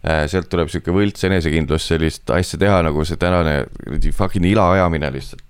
[0.06, 3.66] sealt tuleb sihuke võlts enesekindlus sellist asja teha, nagu see tänane
[4.14, 5.42] fucking ila ajamine lihtsalt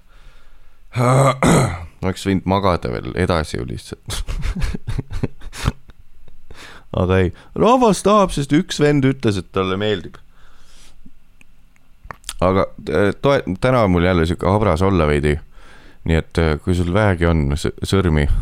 [2.06, 4.22] oleks võinud magada veel edasi ju lihtsalt
[6.95, 10.16] aga ei, rahvas tahab, sest üks vend ütles, et talle meeldib.
[12.43, 15.39] aga äh, toe-, täna on mul jälle sihuke habras olla veidi.
[16.06, 18.28] nii et äh, kui sul vähegi on sõrmi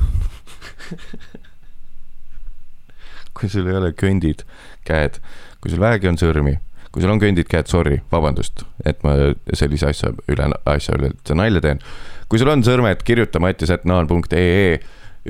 [3.38, 4.44] kui sul ei ole köndid
[4.86, 5.14] käed,
[5.64, 6.58] kui sul vähegi on sõrmi,
[6.92, 9.16] kui sul on köndid käed, sorry, vabandust, et ma
[9.56, 11.80] sellise asja üle, asja üle üldse nalja teen
[12.34, 14.78] kui sul on sõrmed, kirjuta mattisetnaan.ee,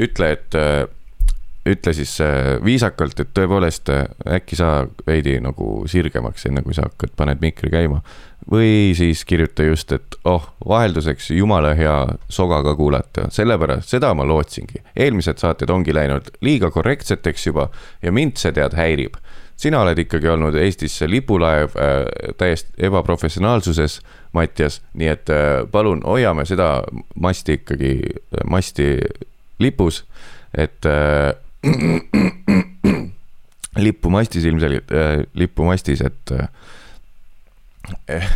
[0.06, 0.56] ütle, et
[1.68, 2.14] ütle siis
[2.64, 3.92] viisakalt, et tõepoolest
[4.38, 8.00] äkki sa veidi nagu sirgemaks, enne kui sa hakkad, paned mikri käima.
[8.52, 11.96] või siis kirjuta just, et oh, vahelduseks jumala hea
[12.28, 14.84] sogaga kuulata, sellepärast seda ma lootsingi.
[14.96, 17.70] eelmised saated ongi läinud liiga korrektseteks juba
[18.02, 19.20] ja mind see tead häirib
[19.58, 22.06] sina oled ikkagi olnud Eestis lipulaev äh,
[22.38, 24.02] täiesti ebaprofessionaalsuses,
[24.34, 26.84] Mattias, nii et äh, palun hoiame seda
[27.16, 27.94] masti ikkagi,
[28.34, 28.88] äh, masti
[29.62, 30.04] lipus,
[30.58, 31.34] et äh,
[33.86, 36.48] lippu mastis ilmselgelt äh,, lippu mastis, et äh,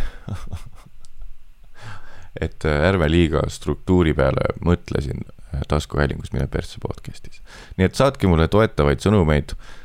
[2.44, 7.42] et äh, ärme liiga struktuuri peale mõtle siin äh, taskuhäälingus Mine persse podcast'is.
[7.76, 9.77] nii et saatke mulle toetavaid sõnumeid Äh,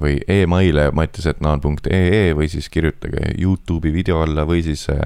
[0.00, 5.00] või emaile mattisetnaan.ee või siis kirjutage Youtube'i video alla või siis äh,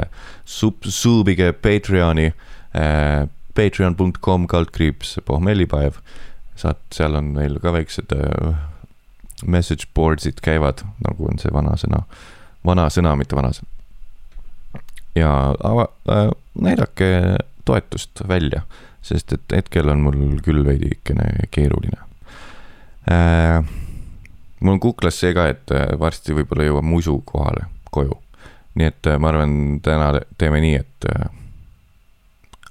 [0.44, 2.28] sub-, suubige Patreoni,
[2.78, 5.98] äh, patreon.com kaldkriips pohmellipäev.
[6.56, 8.12] saad, seal on meil ka väiksed
[9.46, 12.04] message boards'id käivad, nagu on see vanasõna,
[12.66, 13.68] vanasõna, mitte vanasõna.
[15.14, 18.62] ja ava- äh,, näidake toetust välja,
[19.02, 21.98] sest et hetkel on mul küll veidikene keeruline
[23.10, 23.64] äh,
[24.60, 28.16] mul on kuklas see ka, et äh, varsti võib-olla jõuab musu kohale koju.
[28.74, 31.30] nii et äh, ma arvan, täna teeme nii, et äh,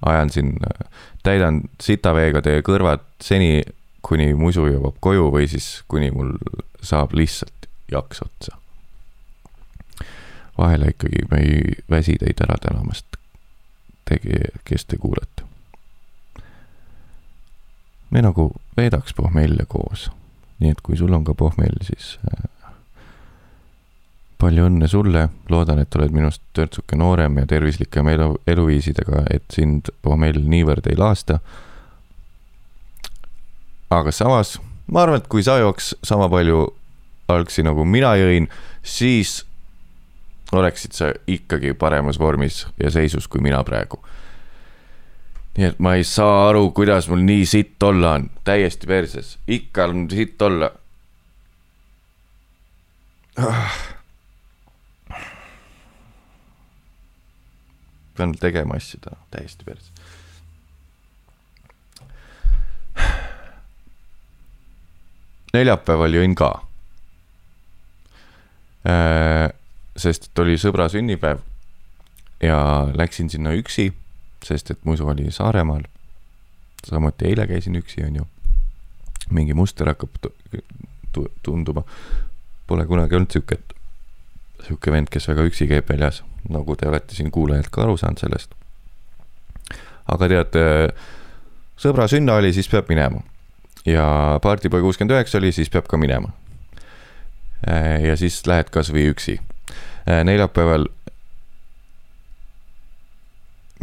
[0.05, 0.53] ajan siin,
[1.23, 3.63] täidan sitaveega teie kõrvad seni,
[4.01, 6.37] kuni musu jõuab koju või siis kuni mul
[6.81, 8.55] saab lihtsalt jaks otsa.
[10.57, 13.05] vahele ikkagi me ei väsi teid ära tänamast,
[14.65, 15.43] kes te kuulete.
[18.09, 20.09] me nagu veedaks pohmelle koos
[20.59, 22.47] nii et kui sul on ka pohmell, siis äh,
[24.39, 29.91] palju õnne sulle, loodan, et oled minust törtsuke noorem ja tervislikem elu, eluviisidega, et sind
[30.05, 31.39] pohmell niivõrd ei laasta.
[33.89, 36.67] aga samas, ma arvan, et kui sa jooks sama palju
[37.29, 38.47] algsi nagu mina jõin,
[38.83, 39.43] siis
[40.53, 43.99] oleksid sa ikkagi paremas vormis ja seisus kui mina praegu
[45.57, 49.89] nii et ma ei saa aru, kuidas mul nii sitt olla on, täiesti perses, ikka
[49.89, 50.71] on sitt olla.
[58.17, 59.91] Pean tegema asju täna, täiesti perses.
[65.53, 66.49] neljapäeval jõin ka.
[68.87, 69.49] Äh,
[69.99, 71.41] sest et oli sõbra sünnipäev
[72.43, 72.59] ja
[72.95, 73.89] läksin sinna üksi
[74.45, 75.83] sest et muidu oli Saaremaal.
[76.87, 78.27] samuti eile käisin üksi, on ju.
[79.29, 80.31] mingi muster hakkab
[81.43, 81.83] tunduma.
[82.67, 83.57] Pole kunagi olnud sihuke,
[84.63, 88.21] sihuke vend, kes väga üksi käib väljas, nagu te olete siin kuulajalt ka aru saanud
[88.21, 88.53] sellest.
[90.09, 90.55] aga tead,
[91.77, 93.21] sõbra sünna oli, siis peab minema.
[93.85, 96.31] ja partyboy kuuskümmend üheksa oli, siis peab ka minema.
[98.01, 99.39] ja siis lähed kasvõi üksi.
[100.05, 100.87] neljapäeval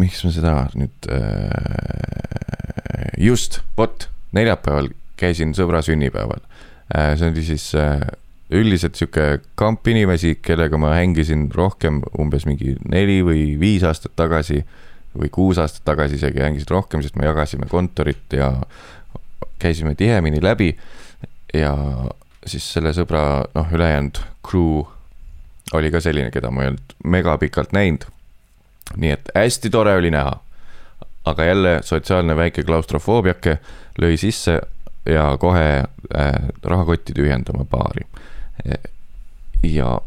[0.00, 1.20] miks ma seda nüüd äh,,
[3.18, 4.90] just, vot, neljapäeval
[5.20, 6.42] käisin sõbra sünnipäeval
[6.94, 7.16] äh,.
[7.16, 8.00] see oli siis äh,
[8.50, 14.62] üldiselt sihuke kamp inimesi, kellega ma hängisin rohkem umbes mingi neli või viis aastat tagasi
[15.16, 18.52] või kuus aastat tagasi isegi hängisin rohkem, sest me jagasime kontorit ja
[19.58, 20.76] käisime tihemini läbi.
[21.54, 21.72] ja
[22.46, 24.84] siis selle sõbra, noh, ülejäänud crew
[25.74, 28.06] oli ka selline, keda ma ei olnud megapikalt näinud.
[28.96, 30.40] Nii et hästi tore oli näha.
[31.26, 33.58] aga jälle sotsiaalne väike klaustrofoobiake
[34.02, 34.60] lõi sisse
[35.06, 36.32] ja kohe äh,
[36.62, 38.06] rahakotti tühjendama baari.
[39.62, 40.00] ja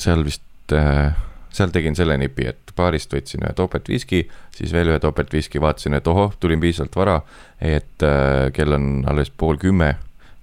[0.00, 1.14] seal vist äh,
[1.50, 4.24] seal tegin selle nipi, et baarist võtsin ühe topeltviski,
[4.54, 7.16] siis veel ühe topeltviski, vaatasin, et ohoh, tulin piisavalt vara,
[7.60, 9.94] et äh, kell on alles pool kümme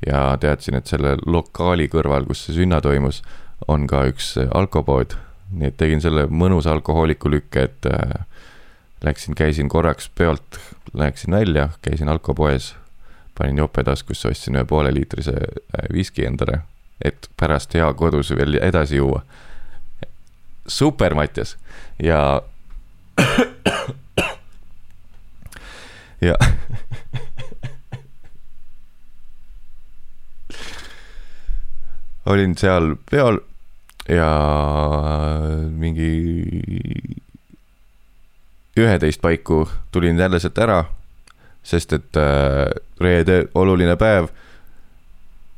[0.06, 3.22] ja teadsin, et selle lokaali kõrval, kus see sünna toimus,
[3.72, 5.16] on ka üks alkopood.
[5.56, 8.26] Nii et tegin selle mõnusa alkohooliku lükke, et äh,
[9.04, 10.60] läksin, käisin korraks peolt,
[10.94, 12.76] läksin välja, käisin alkopoes,
[13.38, 15.42] panin jope taskusse, ostsin ühe pooleliitrise äh,
[15.94, 16.62] viski endale,
[17.04, 19.22] et pärast hea kodus veel edasi juua.
[20.68, 21.58] Super, Mattias!
[22.04, 22.42] Ja
[26.28, 26.36] ja
[32.26, 33.38] olin seal peol
[34.10, 34.30] ja
[35.72, 36.10] mingi
[38.78, 40.84] üheteist paiku tulin jälle sealt ära,
[41.64, 42.70] sest et äh,
[43.02, 44.28] reede oluline päev.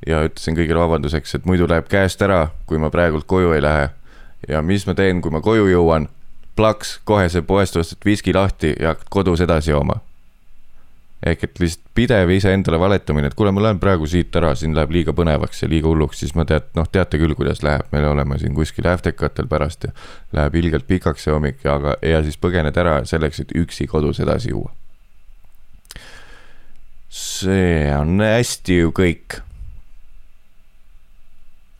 [0.07, 3.89] ja ütlesin kõigile vabanduseks, et muidu läheb käest ära, kui ma praegult koju ei lähe
[4.47, 6.07] ja mis ma teen, kui ma koju jõuan,
[6.55, 9.99] plaks, kohe see poest ostet viski lahti ja kodus edasi jooma.
[11.25, 14.91] Ehk et lihtsalt pidev iseendale valetamine, et kuule, ma lähen praegu siit ära, siin läheb
[14.93, 18.37] liiga põnevaks ja liiga hulluks, siis ma tead, noh, teate küll, kuidas läheb, me oleme
[18.41, 19.93] siin kuskil äftekatel pärast ja
[20.37, 24.53] läheb ilgelt pikaks see hommik, aga, ja siis põgened ära selleks, et üksi kodus edasi
[24.53, 24.73] juua.
[27.09, 29.41] see on hästi ju kõik.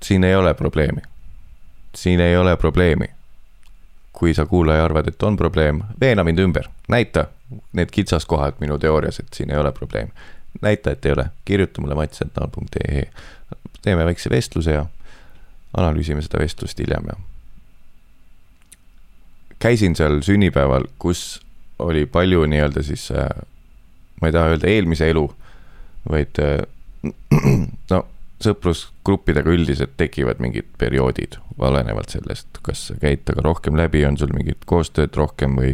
[0.01, 1.03] siin ei ole probleemi
[1.97, 3.05] siin ei ole probleemi.
[4.11, 7.27] kui sa kuulaja arvad, et on probleem, veena mind ümber, näita
[7.73, 10.11] need kitsaskohad minu teoorias, et siin ei ole probleemi.
[10.61, 13.03] näita, et ei ole, kirjuta mulle mats.nal.ee.
[13.81, 14.85] teeme väikse vestluse ja
[15.77, 17.17] analüüsime seda vestlust hiljem ja.
[19.59, 21.41] käisin seal sünnipäeval, kus
[21.79, 23.29] oli palju nii-öelda siis äh,,
[24.21, 25.27] ma ei taha öelda eelmise elu,
[26.09, 26.63] vaid äh,
[27.91, 28.05] no
[28.43, 34.33] sõprusgruppidega üldiselt tekivad mingid perioodid, olenevalt sellest, kas sa käid temaga rohkem läbi, on sul
[34.35, 35.73] mingit koostööd rohkem või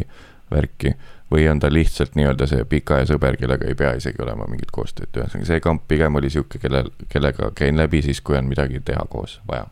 [0.52, 0.94] värki.
[1.30, 5.10] Või on ta lihtsalt nii-öelda see pikaaja sõber, kellega ei pea isegi olema mingit koostööd,
[5.16, 9.06] ühesõnaga see kamp pigem oli sihuke, kellel, kellega käin läbi siis, kui on midagi teha
[9.10, 9.66] koos vaja.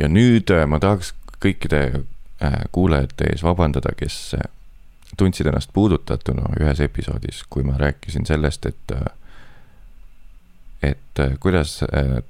[0.00, 1.12] ja nüüd äh, ma tahaks
[1.42, 1.82] kõikide
[2.42, 4.48] äh, kuulajate ees vabandada, kes äh,
[5.18, 8.98] tundsid ennast puudutatuna ühes episoodis, kui ma rääkisin sellest, et
[10.82, 11.80] et kuidas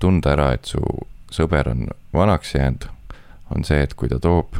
[0.01, 0.81] tunda ära, et su
[1.31, 2.87] sõber on vanaks jäänud,
[3.53, 4.57] on see, et kui ta toob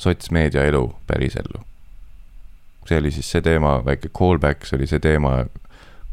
[0.00, 1.60] sotsmeedia elu pärisellu.
[2.88, 5.44] See oli siis see teema, väike callback, see oli see teema,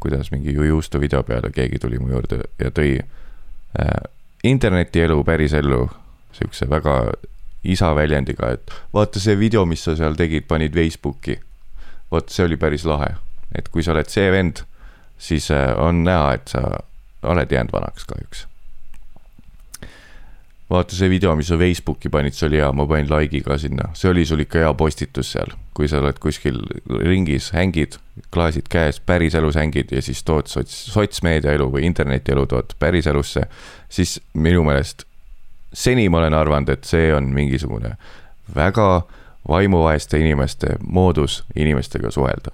[0.00, 3.96] kuidas mingi Jujustu video peale keegi tuli mu juurde ja tõi äh,
[4.44, 5.88] internetielu pärisellu
[6.32, 7.00] siukse väga
[7.64, 11.40] isa väljendiga, et vaata see video, mis sa seal tegid, panid Facebooki.
[12.10, 13.16] vot see oli päris lahe,
[13.52, 14.62] et kui sa oled see vend,
[15.18, 16.62] siis äh, on näha, et sa
[17.22, 18.46] oled jäänud vanaks kahjuks.
[20.70, 23.88] Vaata see video, mis sa Facebooki panid, see oli hea, ma panin like'i ka sinna,
[23.96, 26.60] see oli sul ikka hea postitus seal, kui sa oled kuskil
[27.04, 27.96] ringis, hängid,
[28.34, 33.46] klaasid käes, päriselus hängid ja siis tood sots, sotsmeedia elu või internetielu tood päriselusse,
[33.88, 35.06] siis minu meelest
[35.72, 37.96] seni ma olen arvanud, et see on mingisugune
[38.54, 39.02] väga
[39.48, 42.50] vaimuvaeste inimeste moodus inimestega suhelda.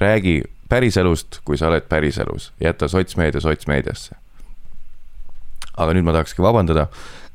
[0.00, 4.16] räägi päriselust, kui sa oled päriselus, jäta sotsmeedia sotsmeediasse.
[5.76, 6.86] aga nüüd ma tahakski vabandada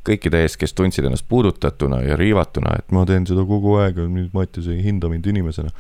[0.08, 4.34] kõikide ees, kes tundsid ennast puudutatuna ja riivatuna, et ma teen seda kogu aeg, nüüd
[4.36, 5.72] Mattias ei hinda mind inimesena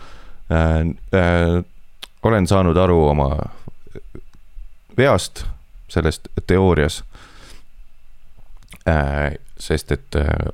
[0.51, 0.79] äh,.
[1.13, 1.63] Äh,
[2.23, 3.29] olen saanud aru oma
[4.97, 5.43] veast
[5.91, 7.01] sellest teoorias
[8.87, 9.35] äh,.
[9.59, 10.47] sest et äh,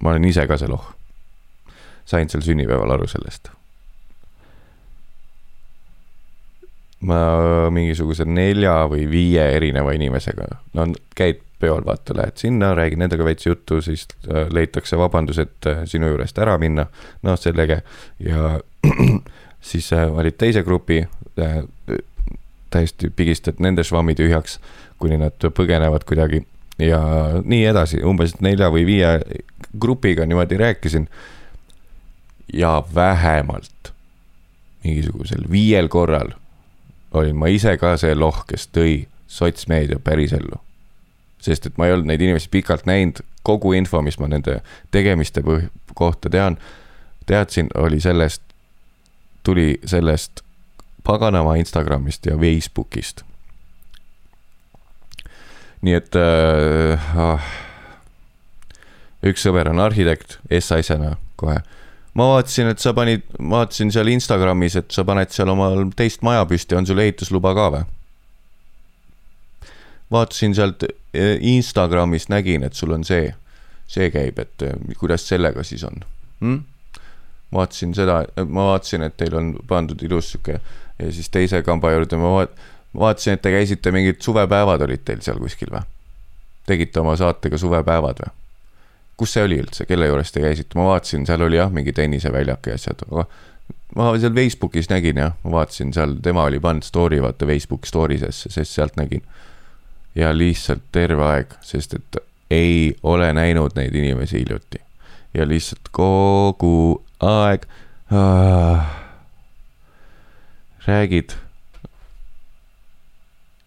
[0.00, 0.94] ma olen ise ka see loh.
[2.04, 3.48] sain sel sünnipäeval aru sellest
[7.04, 10.48] ma mingisuguse nelja või viie erineva inimesega,
[10.78, 10.86] no
[11.16, 15.84] käid peol, vaata, lähed sinna, räägid nendega veits juttu, siis äh, leitakse vabandus, et äh,
[15.88, 16.86] sinu juurest ära minna,
[17.24, 17.80] noh, sellega
[18.22, 18.58] ja
[19.70, 21.02] siis äh, valid teise grupi,
[22.70, 24.58] täiesti pigistad nende švammi tühjaks,
[25.02, 26.44] kuni nad põgenevad kuidagi.
[26.78, 27.00] Ja
[27.42, 29.16] nii edasi, umbes nelja või viie
[29.78, 31.08] grupiga niimoodi rääkisin.
[32.52, 33.92] ja vähemalt
[34.84, 36.34] mingisugusel viiel korral
[37.14, 40.60] olin ma ise ka see loh, kes tõi sotsmeedia pärisellu.
[41.44, 45.42] sest et ma ei olnud neid inimesi pikalt näinud, kogu info, mis ma nende tegemiste
[45.44, 46.56] põh-, kohta tean,
[47.26, 48.42] teadsin, oli sellest,
[49.44, 50.40] tuli sellest
[51.04, 53.22] paganama Instagramist ja Facebookist.
[55.84, 57.44] nii et äh, ah,
[59.20, 61.58] üks sõber on arhitekt, S-asjana kohe
[62.14, 66.22] ma vaatasin, et sa panid, ma vaatasin seal Instagramis, et sa paned seal omal teist
[66.26, 67.84] maja püsti, on sul ehitusluba ka või?
[70.14, 73.32] vaatasin sealt eh, Instagramist, nägin, et sul on see,
[73.90, 76.04] see käib, et eh, kuidas sellega siis on
[76.40, 76.62] hm??
[77.54, 80.58] vaatasin seda, ma vaatasin, et teil on pandud ilus sihuke
[80.98, 82.54] ja siis teise kamba juurde ma vaat-,
[82.98, 85.82] vaatasin, et te käisite mingid suvepäevad olid teil seal kuskil või?
[86.66, 88.34] tegite oma saatega suvepäevad või?
[89.16, 92.70] Kus see oli üldse, kelle juures te käisite, ma vaatasin, seal oli jah, mingi tenniseväljak
[92.70, 93.26] ja asjad, aga
[93.96, 98.50] ma seal Facebookis nägin jah, ma vaatasin seal, tema oli pannud story vaata Facebook stories'esse,
[98.52, 99.22] sest sealt nägin.
[100.14, 102.18] ja lihtsalt terve aeg, sest et
[102.50, 104.80] ei ole näinud neid inimesi hiljuti.
[105.34, 107.66] ja lihtsalt kogu aeg
[108.12, 108.92] äh,
[110.86, 111.34] räägid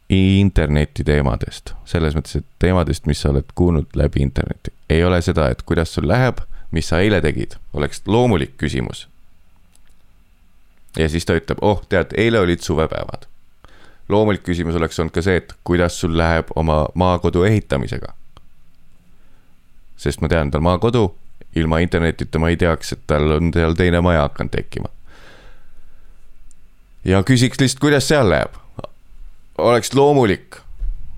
[0.09, 4.71] interneti teemadest, selles mõttes, et teemadest, mis sa oled kuulnud läbi interneti.
[4.89, 6.39] ei ole seda, et kuidas sul läheb,
[6.71, 9.07] mis sa eile tegid, oleks loomulik küsimus.
[10.97, 13.27] ja siis ta ütleb, oh, tead, eile olid suvepäevad.
[14.09, 18.13] loomulik küsimus oleks olnud ka see, et kuidas sul läheb oma maakodu ehitamisega.
[19.97, 21.15] sest ma tean, tal maakodu,
[21.55, 24.87] ilma internetita ma ei teaks, et tal on seal teine maja hakanud tekkima.
[27.03, 28.66] ja küsiks lihtsalt, kuidas seal läheb
[29.57, 30.59] oleks loomulik,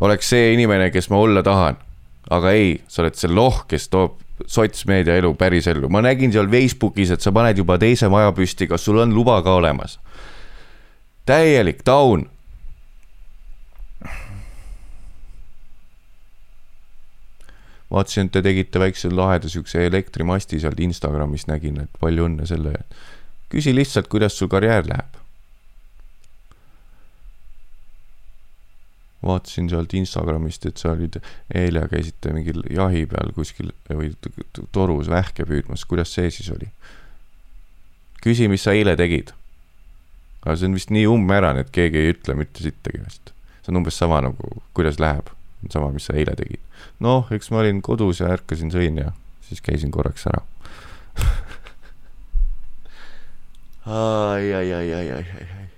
[0.01, 1.77] oleks see inimene, kes ma olla tahan.
[2.29, 7.09] aga ei, sa oled see loh, kes toob sotsmeedia elu pärisellu, ma nägin seal Facebookis,
[7.15, 9.97] et sa paned juba teise maja püsti, kas sul on luba ka olemas?
[11.25, 12.29] täielik taun.
[17.89, 22.75] vaatasin, et te tegite väikse laheda siukse elektrimasti sealt Instagramis nägin, et palju õnne selle.
[23.49, 25.18] küsi lihtsalt, kuidas sul karjäär läheb
[29.26, 31.20] vaatasin sealt Instagramist, et sa olid
[31.55, 34.13] eile käisite mingil jahi peal kuskil või
[34.76, 36.70] torus vähke püüdmas, kuidas see siis oli?
[38.24, 39.32] küsi, mis sa eile tegid.
[40.43, 43.34] aga see on vist nii umbmäärane, et keegi ei ütle mitte sittagi vist.
[43.63, 45.28] see on umbes sama nagu, kuidas läheb,
[45.70, 46.61] sama, mis sa eile tegid.
[47.03, 49.09] noh, eks ma olin kodus ja ärkasin, sõin ja
[49.49, 50.41] siis käisin korraks ära
[53.86, 55.68] ai, ai, ai, ai, ai, ai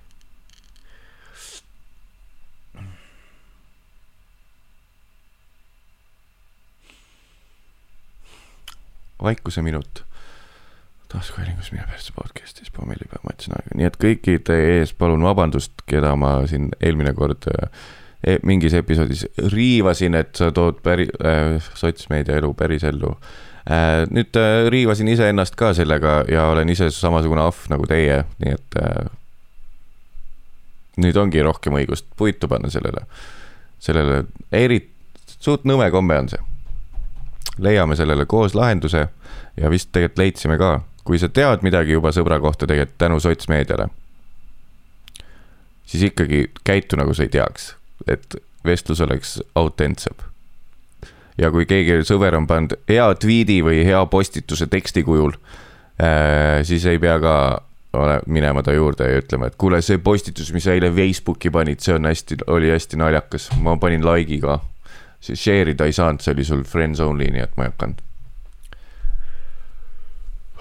[9.24, 10.06] vaikuseminut.
[11.12, 16.14] taskuhäälingus Mine persse podcast'is pommellipäev, ma ütlesin aega, nii et kõikide ees palun vabandust, keda
[16.16, 17.50] ma siin eelmine kord
[18.24, 24.06] e mingis episoodis riivasin, et sa tood päri- äh,, sotsmeedia elu pärisellu äh,.
[24.08, 28.80] nüüd äh, riivasin iseennast ka sellega ja olen ise samasugune ahv nagu teie, nii et
[28.80, 29.12] äh,
[31.04, 33.04] nüüd ongi rohkem õigust puitu panna sellele,
[33.84, 34.86] sellele, eri-,
[35.40, 36.51] suht nõme komme on see
[37.58, 39.08] leiame sellele koos lahenduse
[39.58, 43.88] ja vist tegelikult leidsime ka, kui sa tead midagi juba sõbra kohta tegelikult tänu sotsmeediale,
[45.86, 47.74] siis ikkagi käitu nagu sa ei teaks,
[48.08, 48.36] et
[48.66, 50.16] vestlus oleks autentsem.
[51.38, 56.86] ja kui keegi sõber on pannud hea tweet'i või hea postituse teksti kujul äh,, siis
[56.86, 57.36] ei pea ka
[57.94, 61.82] ole, minema ta juurde ja ütlema, et kuule, see postitus, mis sa eile Facebooki panid,
[61.84, 64.60] see on hästi, oli hästi naljakas, ma panin like'i ka
[65.22, 68.02] share ida ei saanud, see oli sul friends only, nii et ma ei hakanud.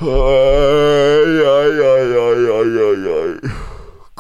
[0.01, 3.57] ai, ai, ai, ai, ai, ai, ai,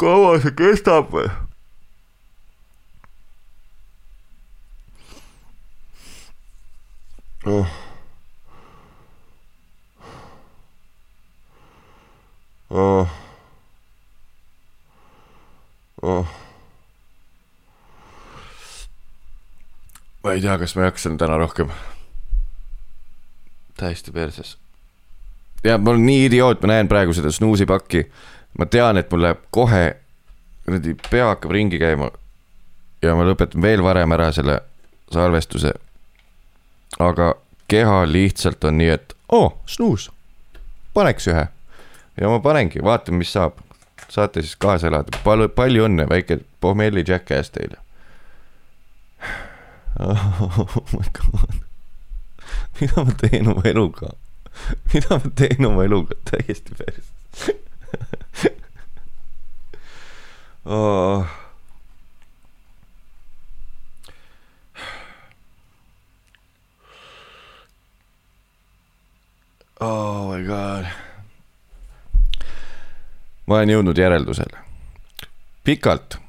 [0.00, 1.28] kaua see kestab või?
[7.46, 7.78] oh.
[12.70, 13.08] Oh.
[16.02, 16.49] Oh.
[20.24, 21.68] Ma ei tea, kas ma jaksan täna rohkem.
[23.76, 24.58] täiesti perses.
[25.64, 28.12] ja ma olen nii idioot, ma näen praegu seda snuusipakki.
[28.58, 29.96] ma tean, et mul läheb kohe,
[30.64, 32.10] kuradi pea hakkab ringi käima.
[33.02, 34.60] ja ma lõpetan veel varem ära selle
[35.12, 35.72] salvestuse.
[36.98, 37.34] aga
[37.68, 40.10] keha lihtsalt on nii, et oo oh,, snuus,
[40.94, 41.48] paneks ühe.
[42.20, 43.56] ja ma panengi, vaatame, mis saab.
[44.08, 47.80] saate siis kaasa elada, palju, palju õnne, väike pohmelli jackass teile
[50.00, 51.60] oh my god.
[52.80, 54.14] mida ma teen oma eluga?
[54.94, 57.12] mida ma teen oma eluga, täiesti päris
[60.64, 61.26] oh..
[69.80, 70.88] oh my god.
[73.46, 74.66] ma olen jõudnud järeldusele,
[75.66, 76.20] pikalt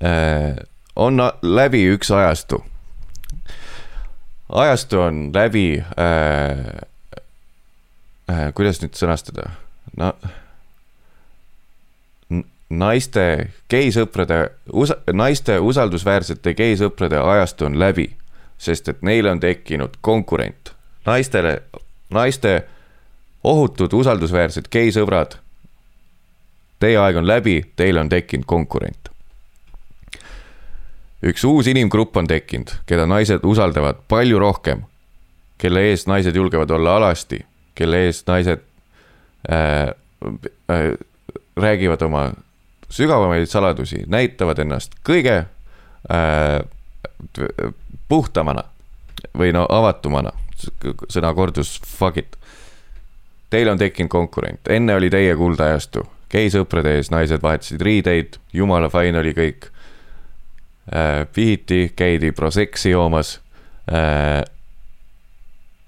[0.00, 0.54] äh,
[0.96, 2.64] on läbi üks ajastu.
[4.48, 6.58] ajastu on läbi äh,,
[8.30, 9.50] äh, kuidas nüüd sõnastada,
[9.96, 10.12] no
[12.72, 14.38] naiste geisõprade,
[15.12, 18.08] naiste usaldusväärsete geisõprade ajastu on läbi,
[18.58, 20.72] sest et neile on tekkinud konkurent.
[21.06, 21.62] naistele,
[22.10, 22.62] naiste
[23.44, 25.36] ohutud usaldusväärsed geisõbrad.
[26.78, 29.11] Teie aeg on läbi, teile on tekkinud konkurent.
[31.22, 34.84] Üks uus inimgrupp on tekkinud, keda naised usaldavad palju rohkem,
[35.62, 37.42] kelle ees naised julgevad olla alasti,
[37.78, 38.64] kelle ees naised
[39.50, 39.92] äh,
[40.70, 40.92] äh,
[41.56, 42.30] räägivad oma
[42.92, 45.36] sügavamaid saladusi, näitavad ennast kõige
[46.12, 46.60] äh,
[48.08, 48.64] puhtamana
[49.38, 50.32] või no avatumana,
[51.08, 52.36] sõna kordus fuck it.
[53.50, 59.20] Teil on tekkinud konkurent, enne oli teie kuldajastu, geisõprade ees naised vahetasid riideid, jumala fine
[59.20, 59.68] oli kõik.
[61.32, 63.40] Pihiti, käidi Prosecci joomas
[63.92, 64.42] äh,.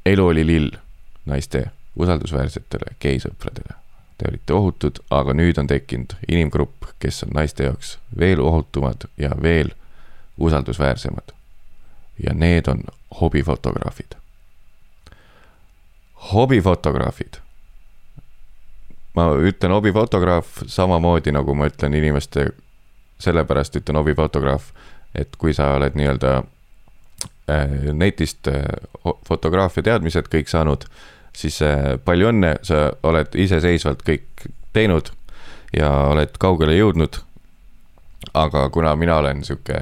[0.07, 0.71] elu oli lill
[1.27, 1.65] naiste
[1.97, 3.85] usaldusväärsetele geisõpradele
[4.19, 9.31] te olite ohutud, aga nüüd on tekkinud inimgrupp, kes on naiste jaoks veel ohutumad ja
[9.43, 9.75] veel
[10.39, 11.33] usaldusväärsemad.
[12.23, 12.85] ja need on
[13.21, 14.15] hobifotograafid.
[16.33, 17.37] hobifotograafid.
[19.15, 22.51] ma ütlen hobifotograaf samamoodi nagu ma ütlen inimeste,
[23.25, 24.71] sellepärast ütlen hobifotograaf,
[25.15, 26.37] et kui sa oled nii-öelda
[27.51, 28.63] äh, netist äh,
[29.29, 30.87] fotograafia teadmised kõik saanud
[31.37, 35.11] siis äh, palju õnne, sa oled iseseisvalt kõik teinud
[35.77, 37.23] ja oled kaugele jõudnud.
[38.35, 39.81] aga kuna mina olen sihuke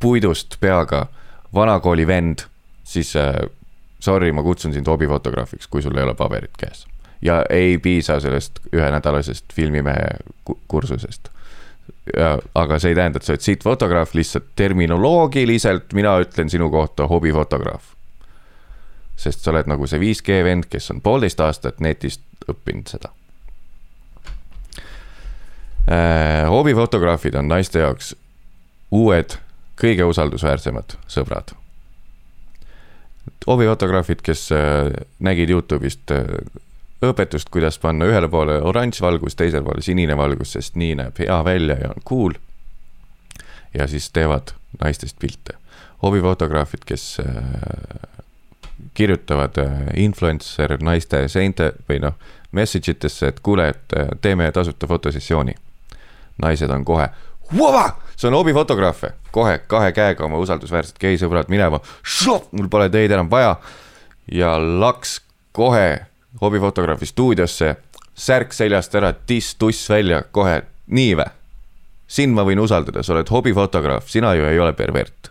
[0.00, 1.06] puidust peaga
[1.54, 2.46] vanakooli vend,
[2.84, 3.12] siis
[4.04, 6.86] sorry, ma kutsun sind hobifotograafiks, kui sul ei ole paberit käes.
[7.22, 10.08] ja ei piisa sellest ühenädalasest filmimehe
[10.68, 11.28] kursusest.
[12.54, 17.94] Aga see ei tähenda, et sa oled sihtfotograaf, lihtsalt terminoloogiliselt mina ütlen sinu kohta hobifotograaf
[19.16, 23.10] sest sa oled nagu see 5G vend, kes on poolteist aastat netist õppinud seda
[25.88, 26.44] äh,.
[26.50, 28.14] hobifotograafid on naiste jaoks
[28.94, 29.38] uued,
[29.80, 31.54] kõige usaldusväärsemad sõbrad.
[33.46, 36.26] hobifotograafid, kes äh, nägid Youtube'ist äh,
[37.10, 41.38] õpetust, kuidas panna ühele poole oranž valgus, teisele poole sinine valgus, sest nii näeb hea
[41.44, 42.34] välja ja on cool.
[43.74, 45.58] ja siis teevad naistest pilte.
[46.02, 47.34] hobifotograafid, kes äh,
[48.94, 52.14] kirjutavad äh, influencer naiste seinte või noh,
[52.52, 55.54] message itesse, et kuule, et äh, teeme tasuta fotosessiooni.
[56.42, 57.08] naised on kohe,
[58.16, 61.80] see on hobifotograafe, kohe kahe käega oma usaldusväärsed geisõbrad minema,
[62.52, 63.56] mul pole teid enam vaja.
[64.32, 65.20] ja laks
[65.52, 66.06] kohe
[66.40, 67.76] hobifotograafi stuudiosse,
[68.14, 71.30] särk seljast ära, tiss, tuss välja, kohe, nii vä?
[72.14, 75.30] sind ma võin usaldada, sa oled hobifotograaf, sina ju ei ole pervert.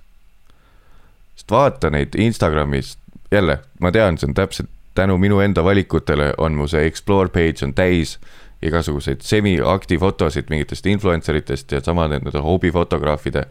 [1.36, 2.98] sest vaata neid Instagramis
[3.32, 7.66] jälle, ma tean, see on täpselt tänu minu enda valikutele on mu see explore page
[7.66, 8.18] on täis
[8.62, 13.46] igasuguseid semi-akti fotosid mingitest influencer itest ja sama nende hobifotograafide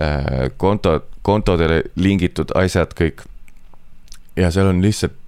[0.00, 3.24] äh, konto, kontodele lingitud asjad kõik.
[4.36, 5.18] ja seal on lihtsalt,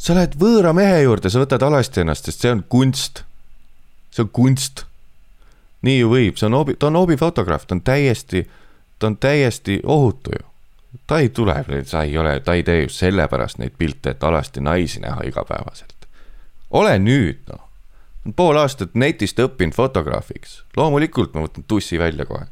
[0.00, 3.24] sa lähed võõra mehe juurde, sa võtad alasti ennast, sest see on kunst.
[4.10, 4.84] see on kunst.
[5.82, 8.46] nii ju võib, see on hobi, ta on hobifotograaf, ta on täiesti,
[8.98, 10.50] ta on täiesti ohutu ju
[11.06, 14.60] ta ei tule, sa ei ole, ta ei tee just sellepärast neid pilte, et alasti
[14.60, 16.06] naisi näha igapäevaselt.
[16.70, 17.62] ole nüüd noh,
[18.36, 22.46] pool aastat netist õppinud fotograafiks, loomulikult ma võtan tussi välja kohe.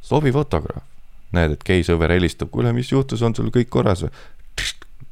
[0.00, 0.84] sobiv fotograaf,
[1.32, 4.12] näed, et geisõber helistab, kuule, mis juhtus, on sul kõik korras või?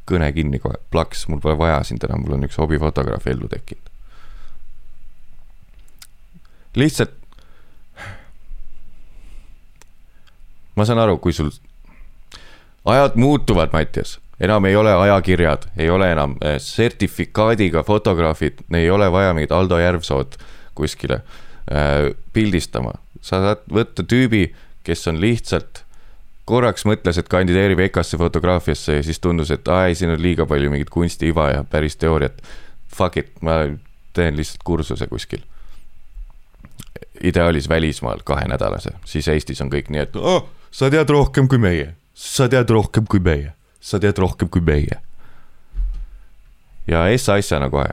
[0.09, 3.95] Kõne kinni kohe, plaks, mul pole vaja sind enam, mul on üks hobifotograaf ellu tekkinud.
[6.79, 7.15] lihtsalt
[10.79, 11.51] ma saan aru, kui sul
[12.89, 19.11] ajad muutuvad, Mattias, enam ei ole ajakirjad, ei ole enam eh, sertifikaadiga fotograafid, ei ole
[19.13, 20.39] vaja mingit Aldo Järvsood
[20.79, 21.21] kuskile
[21.73, 22.95] äh, pildistama.
[23.21, 24.53] sa saad võtta tüübi,
[24.87, 25.83] kes on lihtsalt
[26.49, 30.47] korraks mõtles, et kandideerib EKA-sse fotograafiasse ja siis tundus, et aa ei, siin on liiga
[30.49, 32.41] palju mingit kunstiiva ja päris teooriat.
[32.95, 33.61] Fuck it, ma
[34.17, 35.45] teen lihtsalt kursuse kuskil.
[37.23, 41.95] ideaalis välismaal kahenädalase, siis Eestis on kõik nii, et oh, sa tead rohkem kui meie,
[42.15, 45.01] sa tead rohkem kui meie, sa tead rohkem kui meie.
[46.87, 47.91] ja essa asjana kohe.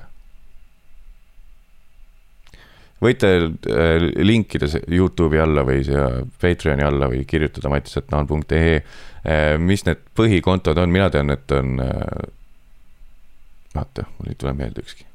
[3.04, 6.08] Võite äh, linkida Youtube'i alla või siia
[6.42, 12.32] Patreon'i alla või kirjutada mattisetnaan.ee, äh, mis need põhikontod on, mina tean, et on äh,
[13.76, 15.06] oota, mul ei tule meelde ükski.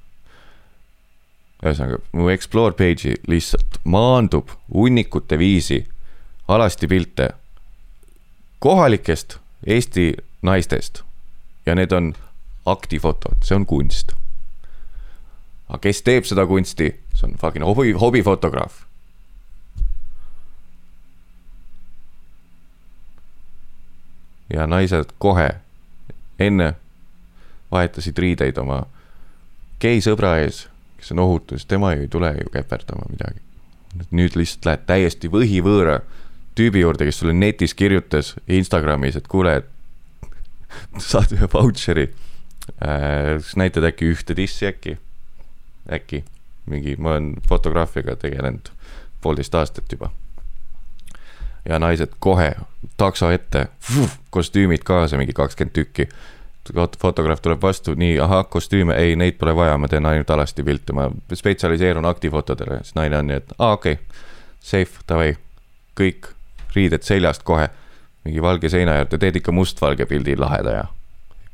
[1.65, 5.83] ühesõnaga, mu explore page'i lihtsalt maandub hunnikute viisi
[6.49, 7.31] alasti pilte
[8.59, 11.03] kohalikest Eesti naistest
[11.67, 12.15] ja need on
[12.67, 14.15] aktifotod, see on kunst.
[15.69, 18.85] aga kes teeb seda kunsti, see on fucking hobi, hobifotograaf.
[24.51, 25.51] ja naised kohe
[26.39, 26.73] enne
[27.71, 28.81] vahetasid riideid oma
[29.79, 30.65] geisõbra ees,
[30.99, 33.39] kes on ohutu, sest tema ju ei tule ju käperdama midagi.
[34.11, 36.01] nüüd lihtsalt lähed täiesti võhivõõra
[36.59, 39.71] tüübi juurde, kes sulle netis kirjutas Instagramis, et kuule, et
[41.11, 42.09] saad ühe vautšeri
[42.83, 43.39] äh,.
[43.39, 44.99] kas näitad äkki ühte dissi äkki?
[45.91, 46.25] äkki
[46.71, 48.71] mingi, ma olen fotograafiaga tegelenud
[49.21, 50.11] poolteist aastat juba.
[51.69, 52.55] ja naised kohe
[52.97, 53.67] takso ette,
[54.31, 56.09] kostüümid kaasa, mingi kakskümmend tükki.
[56.99, 60.93] fotograaf tuleb vastu, nii, ahah, kostüüme, ei, neid pole vaja, ma teen ainult alasti pilte,
[60.93, 64.05] ma spetsialiseerun aktifotodele, siis naine on nii, et aa, okei okay.,
[64.61, 65.35] safe, davai,
[66.01, 66.31] kõik
[66.75, 67.69] riided seljast kohe,
[68.25, 70.85] mingi valge seina juurde, teed ikka mustvalge pildi laheda ja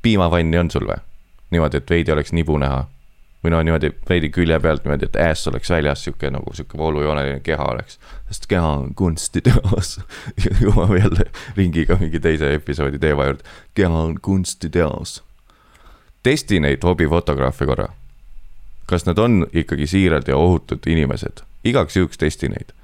[0.03, 1.01] piimavanni on sul või?
[1.51, 2.85] niimoodi, et veidi oleks nibu näha
[3.45, 7.41] või no niimoodi veidi külje pealt niimoodi, et äss oleks väljas, sihuke nagu sihuke voolujooneline
[7.41, 7.99] keha oleks.
[8.31, 10.01] sest keha on kunstiteos.
[10.65, 13.45] jõuame jälle ringiga mingi teise episoodi teema juurde.
[13.75, 15.23] keha on kunstiteos.
[16.23, 17.89] testi neid hobifotograafe korra.
[18.87, 22.75] kas nad on ikkagi siirad ja ohutud inimesed, igaks juhuks testi neid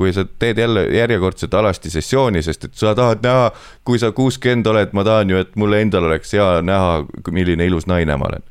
[0.00, 3.50] kui sa teed jälle järjekordset alasti sessiooni, sest et sa tahad näha,
[3.84, 7.84] kui sa kuuskümmend oled, ma tahan ju, et mul endal oleks hea näha, milline ilus
[7.86, 8.46] naine ma olen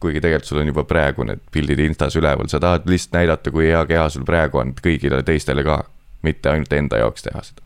[0.00, 3.66] kuigi tegelikult sul on juba praegu need pildid Instas üleval, sa tahad lihtsalt näidata, kui
[3.66, 5.80] hea keha sul praegu on kõigile teistele ka,
[6.22, 7.64] mitte ainult enda jaoks teha seda.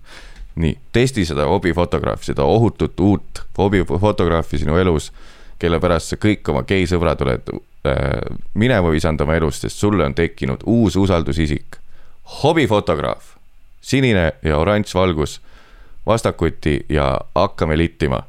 [0.55, 5.11] nii, testi seda hobifotograafi, seda ohutut uut hobifotograafi sinu elus,
[5.59, 8.01] kelle pärast sa kõik oma geisõbrad oled äh,
[8.55, 11.77] minema visanud oma elust, sest sulle on tekkinud uus usaldusisik.
[12.43, 13.37] hobifotograaf,
[13.81, 15.41] sinine ja oranž valgus
[16.07, 18.23] vastakuti ja hakkame littima.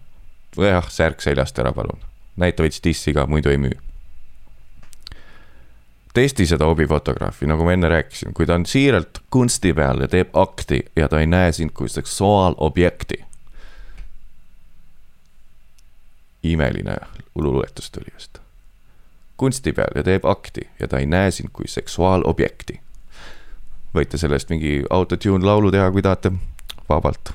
[0.57, 1.99] jah, särk seljast ära, palun,
[2.35, 3.92] näita veits dissi ka, muidu ei müü
[6.13, 10.35] testi seda hobifotograafi, nagu ma enne rääkisin, kui ta on siiralt kunsti peal ja teeb
[10.37, 13.23] akti ja ta ei näe sind kui seksuaalobjekti.
[16.43, 16.95] imeline
[17.35, 18.37] luuletus tuli just.
[19.37, 22.79] kunsti peal ja teeb akti ja ta ei näe sind kui seksuaalobjekti.
[23.95, 26.31] võite sellest mingi autotune laulu teha, kui tahate,
[26.89, 27.33] vabalt.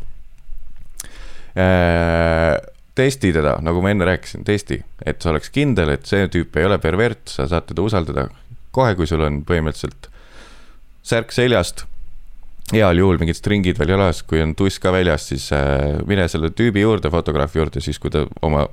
[2.95, 6.67] testi teda, nagu ma enne rääkisin, testi, et sa oleks kindel, et see tüüp ei
[6.67, 8.29] ole pervert, sa saad teda usaldada
[8.79, 10.11] kohe, kui sul on põhimõtteliselt
[11.09, 11.85] särk seljast,
[12.73, 16.51] heal juhul mingid stringid veel jalas, kui on tuss ka väljas, siis äh, mine selle
[16.55, 18.67] tüübi juurde, fotograafi juurde, siis kui ta oma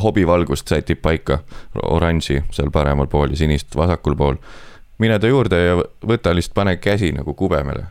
[0.00, 1.40] hobivalgust sätib paika,
[1.82, 4.36] oranži seal paremal pool ja sinist vasakul pool.
[4.98, 7.86] mine ta juurde ja võta lihtsalt, pane käsi nagu kubemele,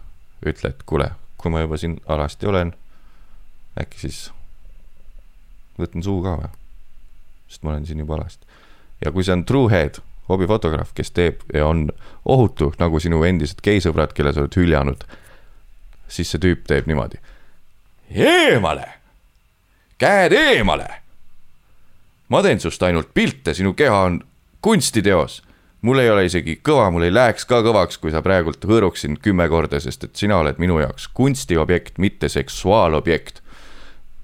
[0.45, 2.73] ütle, et kuule, kui ma juba siin alasti olen,
[3.79, 4.19] äkki siis
[5.79, 6.51] võtan suu ka või?
[7.49, 8.45] sest ma olen siin juba alasti.
[9.05, 9.99] ja kui see on true head
[10.29, 11.87] hobifotograaf, kes teeb ja on
[12.25, 15.03] ohutu, nagu sinu endised geisõbrad, kelle sa oled hüljanud,
[16.07, 17.19] siis see tüüp teeb niimoodi.
[18.09, 18.87] eemale,
[19.97, 20.89] käed eemale.
[22.29, 24.21] ma teen sinust ainult pilte, sinu keha on
[24.61, 25.43] kunstiteos.
[25.81, 29.49] mul ei ole isegi kõva, mul ei läheks ka kõvaks, kui sa praegult hõõruksin kümme
[29.49, 33.41] korda, sest et sina oled minu jaoks kunstiobjekt, mitte seksuaalobjekt.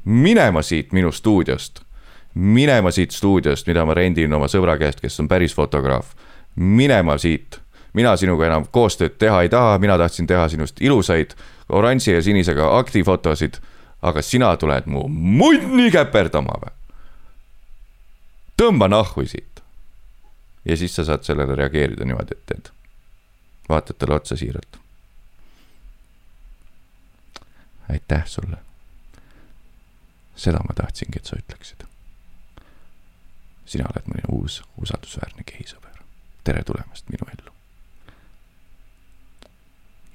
[0.05, 1.85] minema siit minu stuudiost
[2.35, 6.13] minema siit stuudiost, mida ma rendin oma sõbra käest, kes on päris fotograaf.
[6.55, 7.59] minema siit,
[7.93, 11.35] mina sinuga enam koostööd teha ei taha, mina tahtsin teha sinust ilusaid
[11.69, 13.57] oranži ja sinisega aktifotosid,
[14.01, 16.71] aga sina tuled mu munni käperdama või?
[18.57, 19.63] tõmba nahhu siit.
[20.65, 22.71] ja siis sa saad sellele reageerida niimoodi, et tead,
[23.69, 24.79] vaatad talle otsa siiralt.
[27.89, 28.57] aitäh sulle.
[30.35, 31.94] seda ma tahtsingi, et sa ütleksid
[33.65, 35.91] sina oled mõni uus usaldusväärne geisõber.
[36.43, 37.51] tere tulemast minu ellu.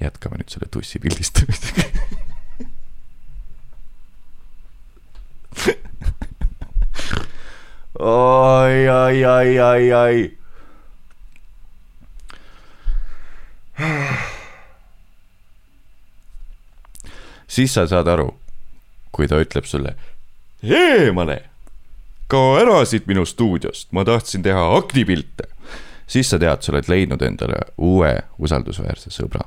[0.00, 1.82] jätkame nüüd selle tussi pildistamisega.
[7.98, 10.36] oi, oi, oi, oi, oi.
[17.48, 18.30] siis sa saad aru,
[19.12, 19.96] kui ta ütleb sulle
[20.62, 21.49] eemale
[22.30, 25.48] kao ära siit minu stuudiost, ma tahtsin teha aktipilte.
[26.10, 29.46] siis sa tead, sa oled leidnud endale uue usaldusväärse sõbra.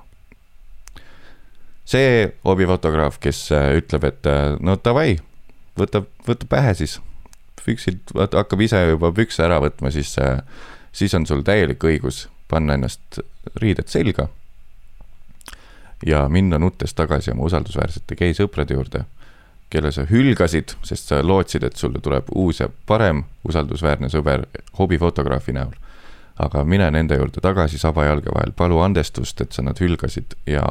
[1.85, 5.17] see hobifotograaf, kes äh, ütleb, et äh, no davai,
[5.79, 6.99] võta, võta pähe siis.
[7.65, 10.17] püksid, vaata hakkab ise juba pükse ära võtma, siis,
[10.91, 13.19] siis on sul täielik õigus panna ennast
[13.55, 14.27] riided selga.
[16.05, 19.05] ja minna nuttes tagasi oma usaldusväärsete geisõprade juurde,
[19.73, 24.45] kelle sa hülgasid, sest sa lootsid, et sulle tuleb uus ja parem usaldusväärne sõber
[24.79, 25.73] hobifotograafi näol.
[26.39, 30.63] aga mine nende juurde tagasi saba jalge vahel, palu andestust, et sa nad hülgasid ja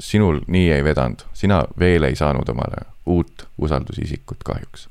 [0.00, 4.88] sinul nii ei vedanud, sina veel ei saanud omale uut usaldusisikut kahjuks.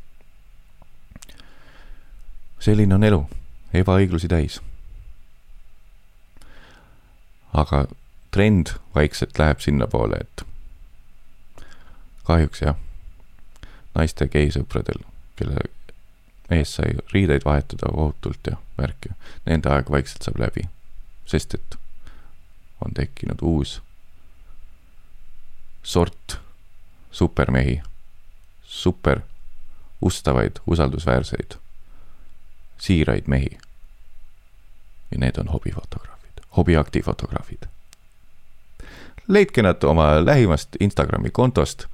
[2.60, 3.26] selline on elu,
[3.73, 4.61] ebaõiglusi täis.
[7.53, 7.85] aga
[8.31, 10.45] trend vaikselt läheb sinnapoole, et
[12.23, 12.77] kahjuks jah,
[13.95, 15.03] naiste geisõpradel,
[15.35, 15.63] kelle
[16.51, 19.13] ees sai riideid vahetada ohutult ja värki,
[19.45, 20.68] nende aeg vaikselt saab läbi,
[21.26, 21.77] sest et
[22.85, 23.80] on tekkinud uus
[25.84, 26.39] sort
[27.11, 27.81] supermehi,
[28.63, 29.22] super
[30.01, 31.55] ustavaid, usaldusväärseid,
[32.77, 33.57] siiraid mehi.
[35.11, 37.63] ja need on hobifotograafid, hobiaktifotograafid.
[39.27, 41.85] leidke nad oma lähimast Instagrami kontost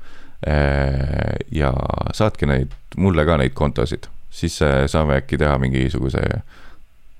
[0.45, 1.71] ja
[2.13, 6.21] saatke neid, mulle ka neid kontosid, siis eh, saame äkki teha mingisuguse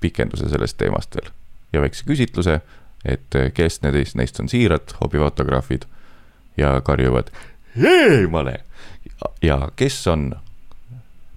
[0.00, 1.30] pikenduse sellest teemast veel
[1.72, 2.60] ja väikse küsitluse,
[3.04, 5.86] et eh, kes neist, neist on siirad hobifotograafid
[6.56, 7.30] ja karjuvad
[7.76, 8.60] eemale.
[9.42, 10.32] ja kes on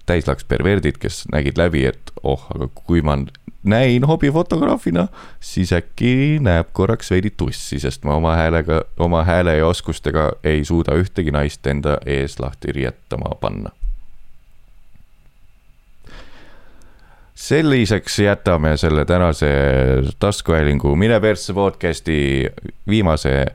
[0.06, 3.18] täislaks perverdid, kes nägid läbi, et oh, aga kui ma
[3.62, 5.08] näin hobifotograafina,
[5.40, 10.64] siis äkki näeb korraks veidi tussi, sest ma oma häälega, oma hääle ja oskustega ei
[10.64, 13.70] suuda ühtegi naist enda ees lahti riietama panna.
[17.42, 19.48] selliseks jätame selle tänase
[20.18, 22.46] taskuhäälingu Mine persse podcast'i
[22.88, 23.46] viimase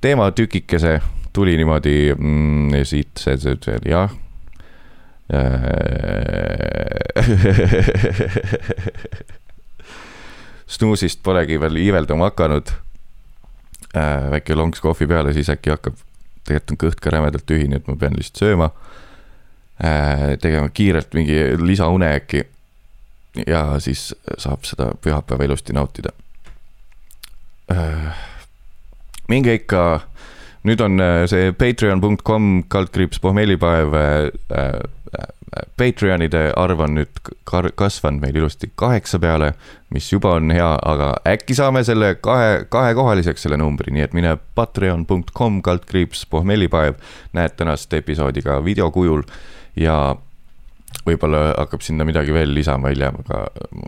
[0.00, 1.00] teematükikese
[1.32, 4.10] tuli niimoodi mm, siit see, see, see jah
[10.68, 12.72] snuusist polegi veel iiveldama hakanud
[13.96, 14.30] äh,.
[14.30, 15.96] väike lonks kohvi peale, siis äkki hakkab,
[16.44, 18.70] tegelikult on kõht ka rämedalt tühi, nii et ma pean lihtsalt sööma
[19.82, 20.36] äh,.
[20.42, 22.44] tegema kiirelt mingi lisaune äkki.
[23.46, 26.12] ja siis saab seda pühapäeva ilusti nautida
[27.72, 28.12] äh,.
[29.28, 29.88] minge ikka
[30.68, 35.28] nüüd on äh, see patreon.com kaldkriips pohmellipäev äh, äh,
[35.76, 39.52] Patreonide arv on nüüd kasvanud meil ilusti kaheksa peale,
[39.94, 44.36] mis juba on hea, aga äkki saame selle kahe, kahekohaliseks selle numbri, nii et mine
[44.58, 46.98] patreon.com kaldkriips pohmellipäev,
[47.36, 49.24] näed tänast episoodi ka videokujul
[49.80, 50.16] ja
[51.06, 53.46] võib-olla hakkab sinna midagi veel lisama hiljem, aga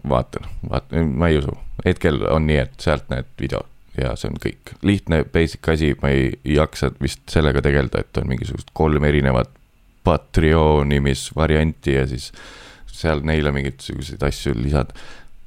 [0.08, 1.54] vaatan, vaatan, ma ei usu,
[1.84, 3.68] hetkel on nii, et sealt näed videot
[4.00, 4.74] ja see on kõik.
[4.86, 9.50] lihtne basic asi, ma ei jaksa vist sellega tegeleda, et on mingisugused kolm erinevat
[10.04, 12.32] patrioonimisvarianti ja siis
[13.00, 14.94] seal neile mingeid sihukeseid asju lisad.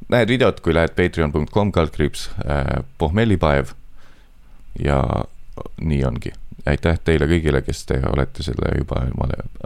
[0.09, 3.73] näed videot, kui lähed patreon.com kaldkriips äh, pohmellipaev.
[4.79, 5.03] ja
[5.81, 6.31] nii ongi.
[6.65, 9.01] aitäh teile kõigile, kes te olete selle juba,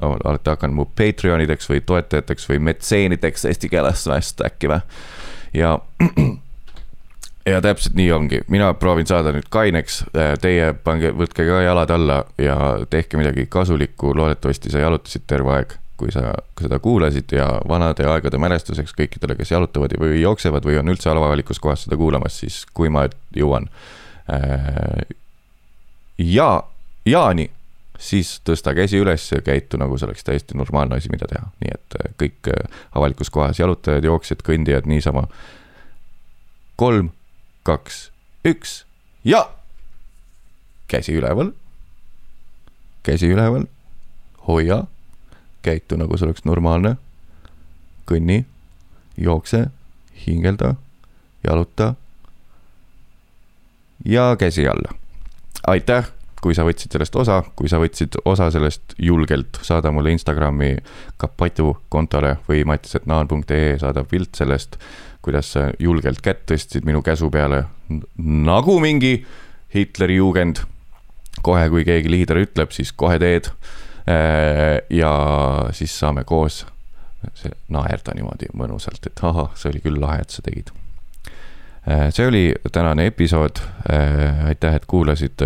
[0.02, 4.82] olete hakanud mu Patreonideks või toetajateks või metseenideks eesti keeles vast äkki või.
[5.54, 5.78] ja
[7.48, 11.92] ja täpselt nii ongi, mina proovin saada nüüd kaineks, äh, teie pange, võtke ka jalad
[11.94, 12.58] alla ja
[12.90, 18.38] tehke midagi kasulikku, loodetavasti sa jalutasid terve aeg, kui sa seda kuulasid ja vanade aegade
[18.42, 22.92] mälestuseks kõikidele, kes jalutavad või jooksevad või on üldse avalikus kohas seda kuulamas, siis kui
[22.94, 23.70] ma jõuan.
[24.34, 25.08] Äh,
[26.18, 26.52] ja,
[27.08, 27.50] Jaani,
[27.98, 31.78] siis tõsta käsi üles ja käitu nagu see oleks täiesti normaalne asi, mida teha, nii
[31.80, 32.52] et äh, kõik
[32.92, 35.30] avalikus kohas jalutajad, jooksjad, kõndijad, niisama.
[36.78, 37.10] kolm
[37.68, 38.08] kaks,
[38.48, 38.84] üks
[39.28, 39.44] ja
[40.88, 41.52] käsi üleval.
[43.04, 43.68] käsi üleval,
[44.48, 44.84] hoia,
[45.62, 46.96] käitu nagu see oleks normaalne.
[48.08, 48.46] kõnni,
[49.18, 49.68] jookse,
[50.28, 50.76] hingelda,
[51.44, 51.96] jaluta.
[54.06, 54.96] ja käsi alla.
[55.68, 56.08] aitäh,
[56.42, 60.78] kui sa võtsid sellest osa, kui sa võtsid osa sellest julgelt, saada mulle Instagrami
[61.18, 64.78] kapatu kontole või mattisetnaan.ee saada pilt sellest
[65.22, 67.66] kuidas sa julgelt kätt tõstsid minu käsu peale
[68.18, 69.26] nagu mingi
[69.76, 70.64] Hitleri juugend.
[71.42, 73.52] kohe, kui keegi liider ütleb, siis kohe teed.
[74.10, 75.12] Äh, ja
[75.72, 76.64] siis saame koos
[77.70, 80.72] naerda niimoodi mõnusalt, et ahah, see oli küll lahe, et sa tegid.
[81.86, 83.62] Äh, see oli tänane episood.
[83.92, 85.46] Äh, aitäh, et kuulasid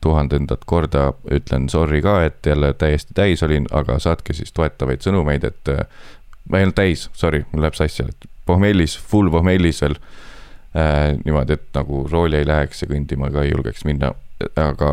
[0.00, 5.44] tuhandendat korda ütlen sorry ka, et jälle täiesti täis olin, aga saatke siis toetavaid sõnumeid,
[5.44, 5.72] et
[6.48, 11.14] ma ei olnud täis, sorry, mul läheb sassi, et pohmellis, full pohmellis veel äh,.
[11.24, 14.12] niimoodi, et nagu rooli ei läheks ja kõndima ka ei julgeks minna,
[14.56, 14.92] aga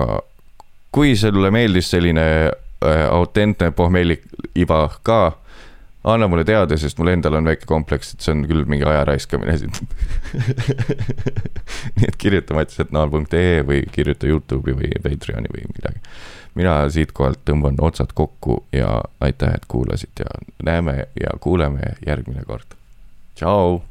[0.96, 4.24] kui sulle meeldis selline äh, autentne pohmellik
[4.56, 5.20] iba ka,
[6.06, 9.04] anna mulle teada, sest mul endal on väike kompleks, et see on küll mingi aja
[9.10, 9.74] raiskamine siin
[11.98, 16.04] nii et kirjuta mattisetnaal.ee või kirjuta Youtube'i või Patreon'i või midagi.
[16.56, 20.32] mina siitkohalt tõmban otsad kokku ja aitäh, et kuulasid ja
[20.64, 22.78] näeme ja kuuleme järgmine kord.
[23.36, 23.82] 加油！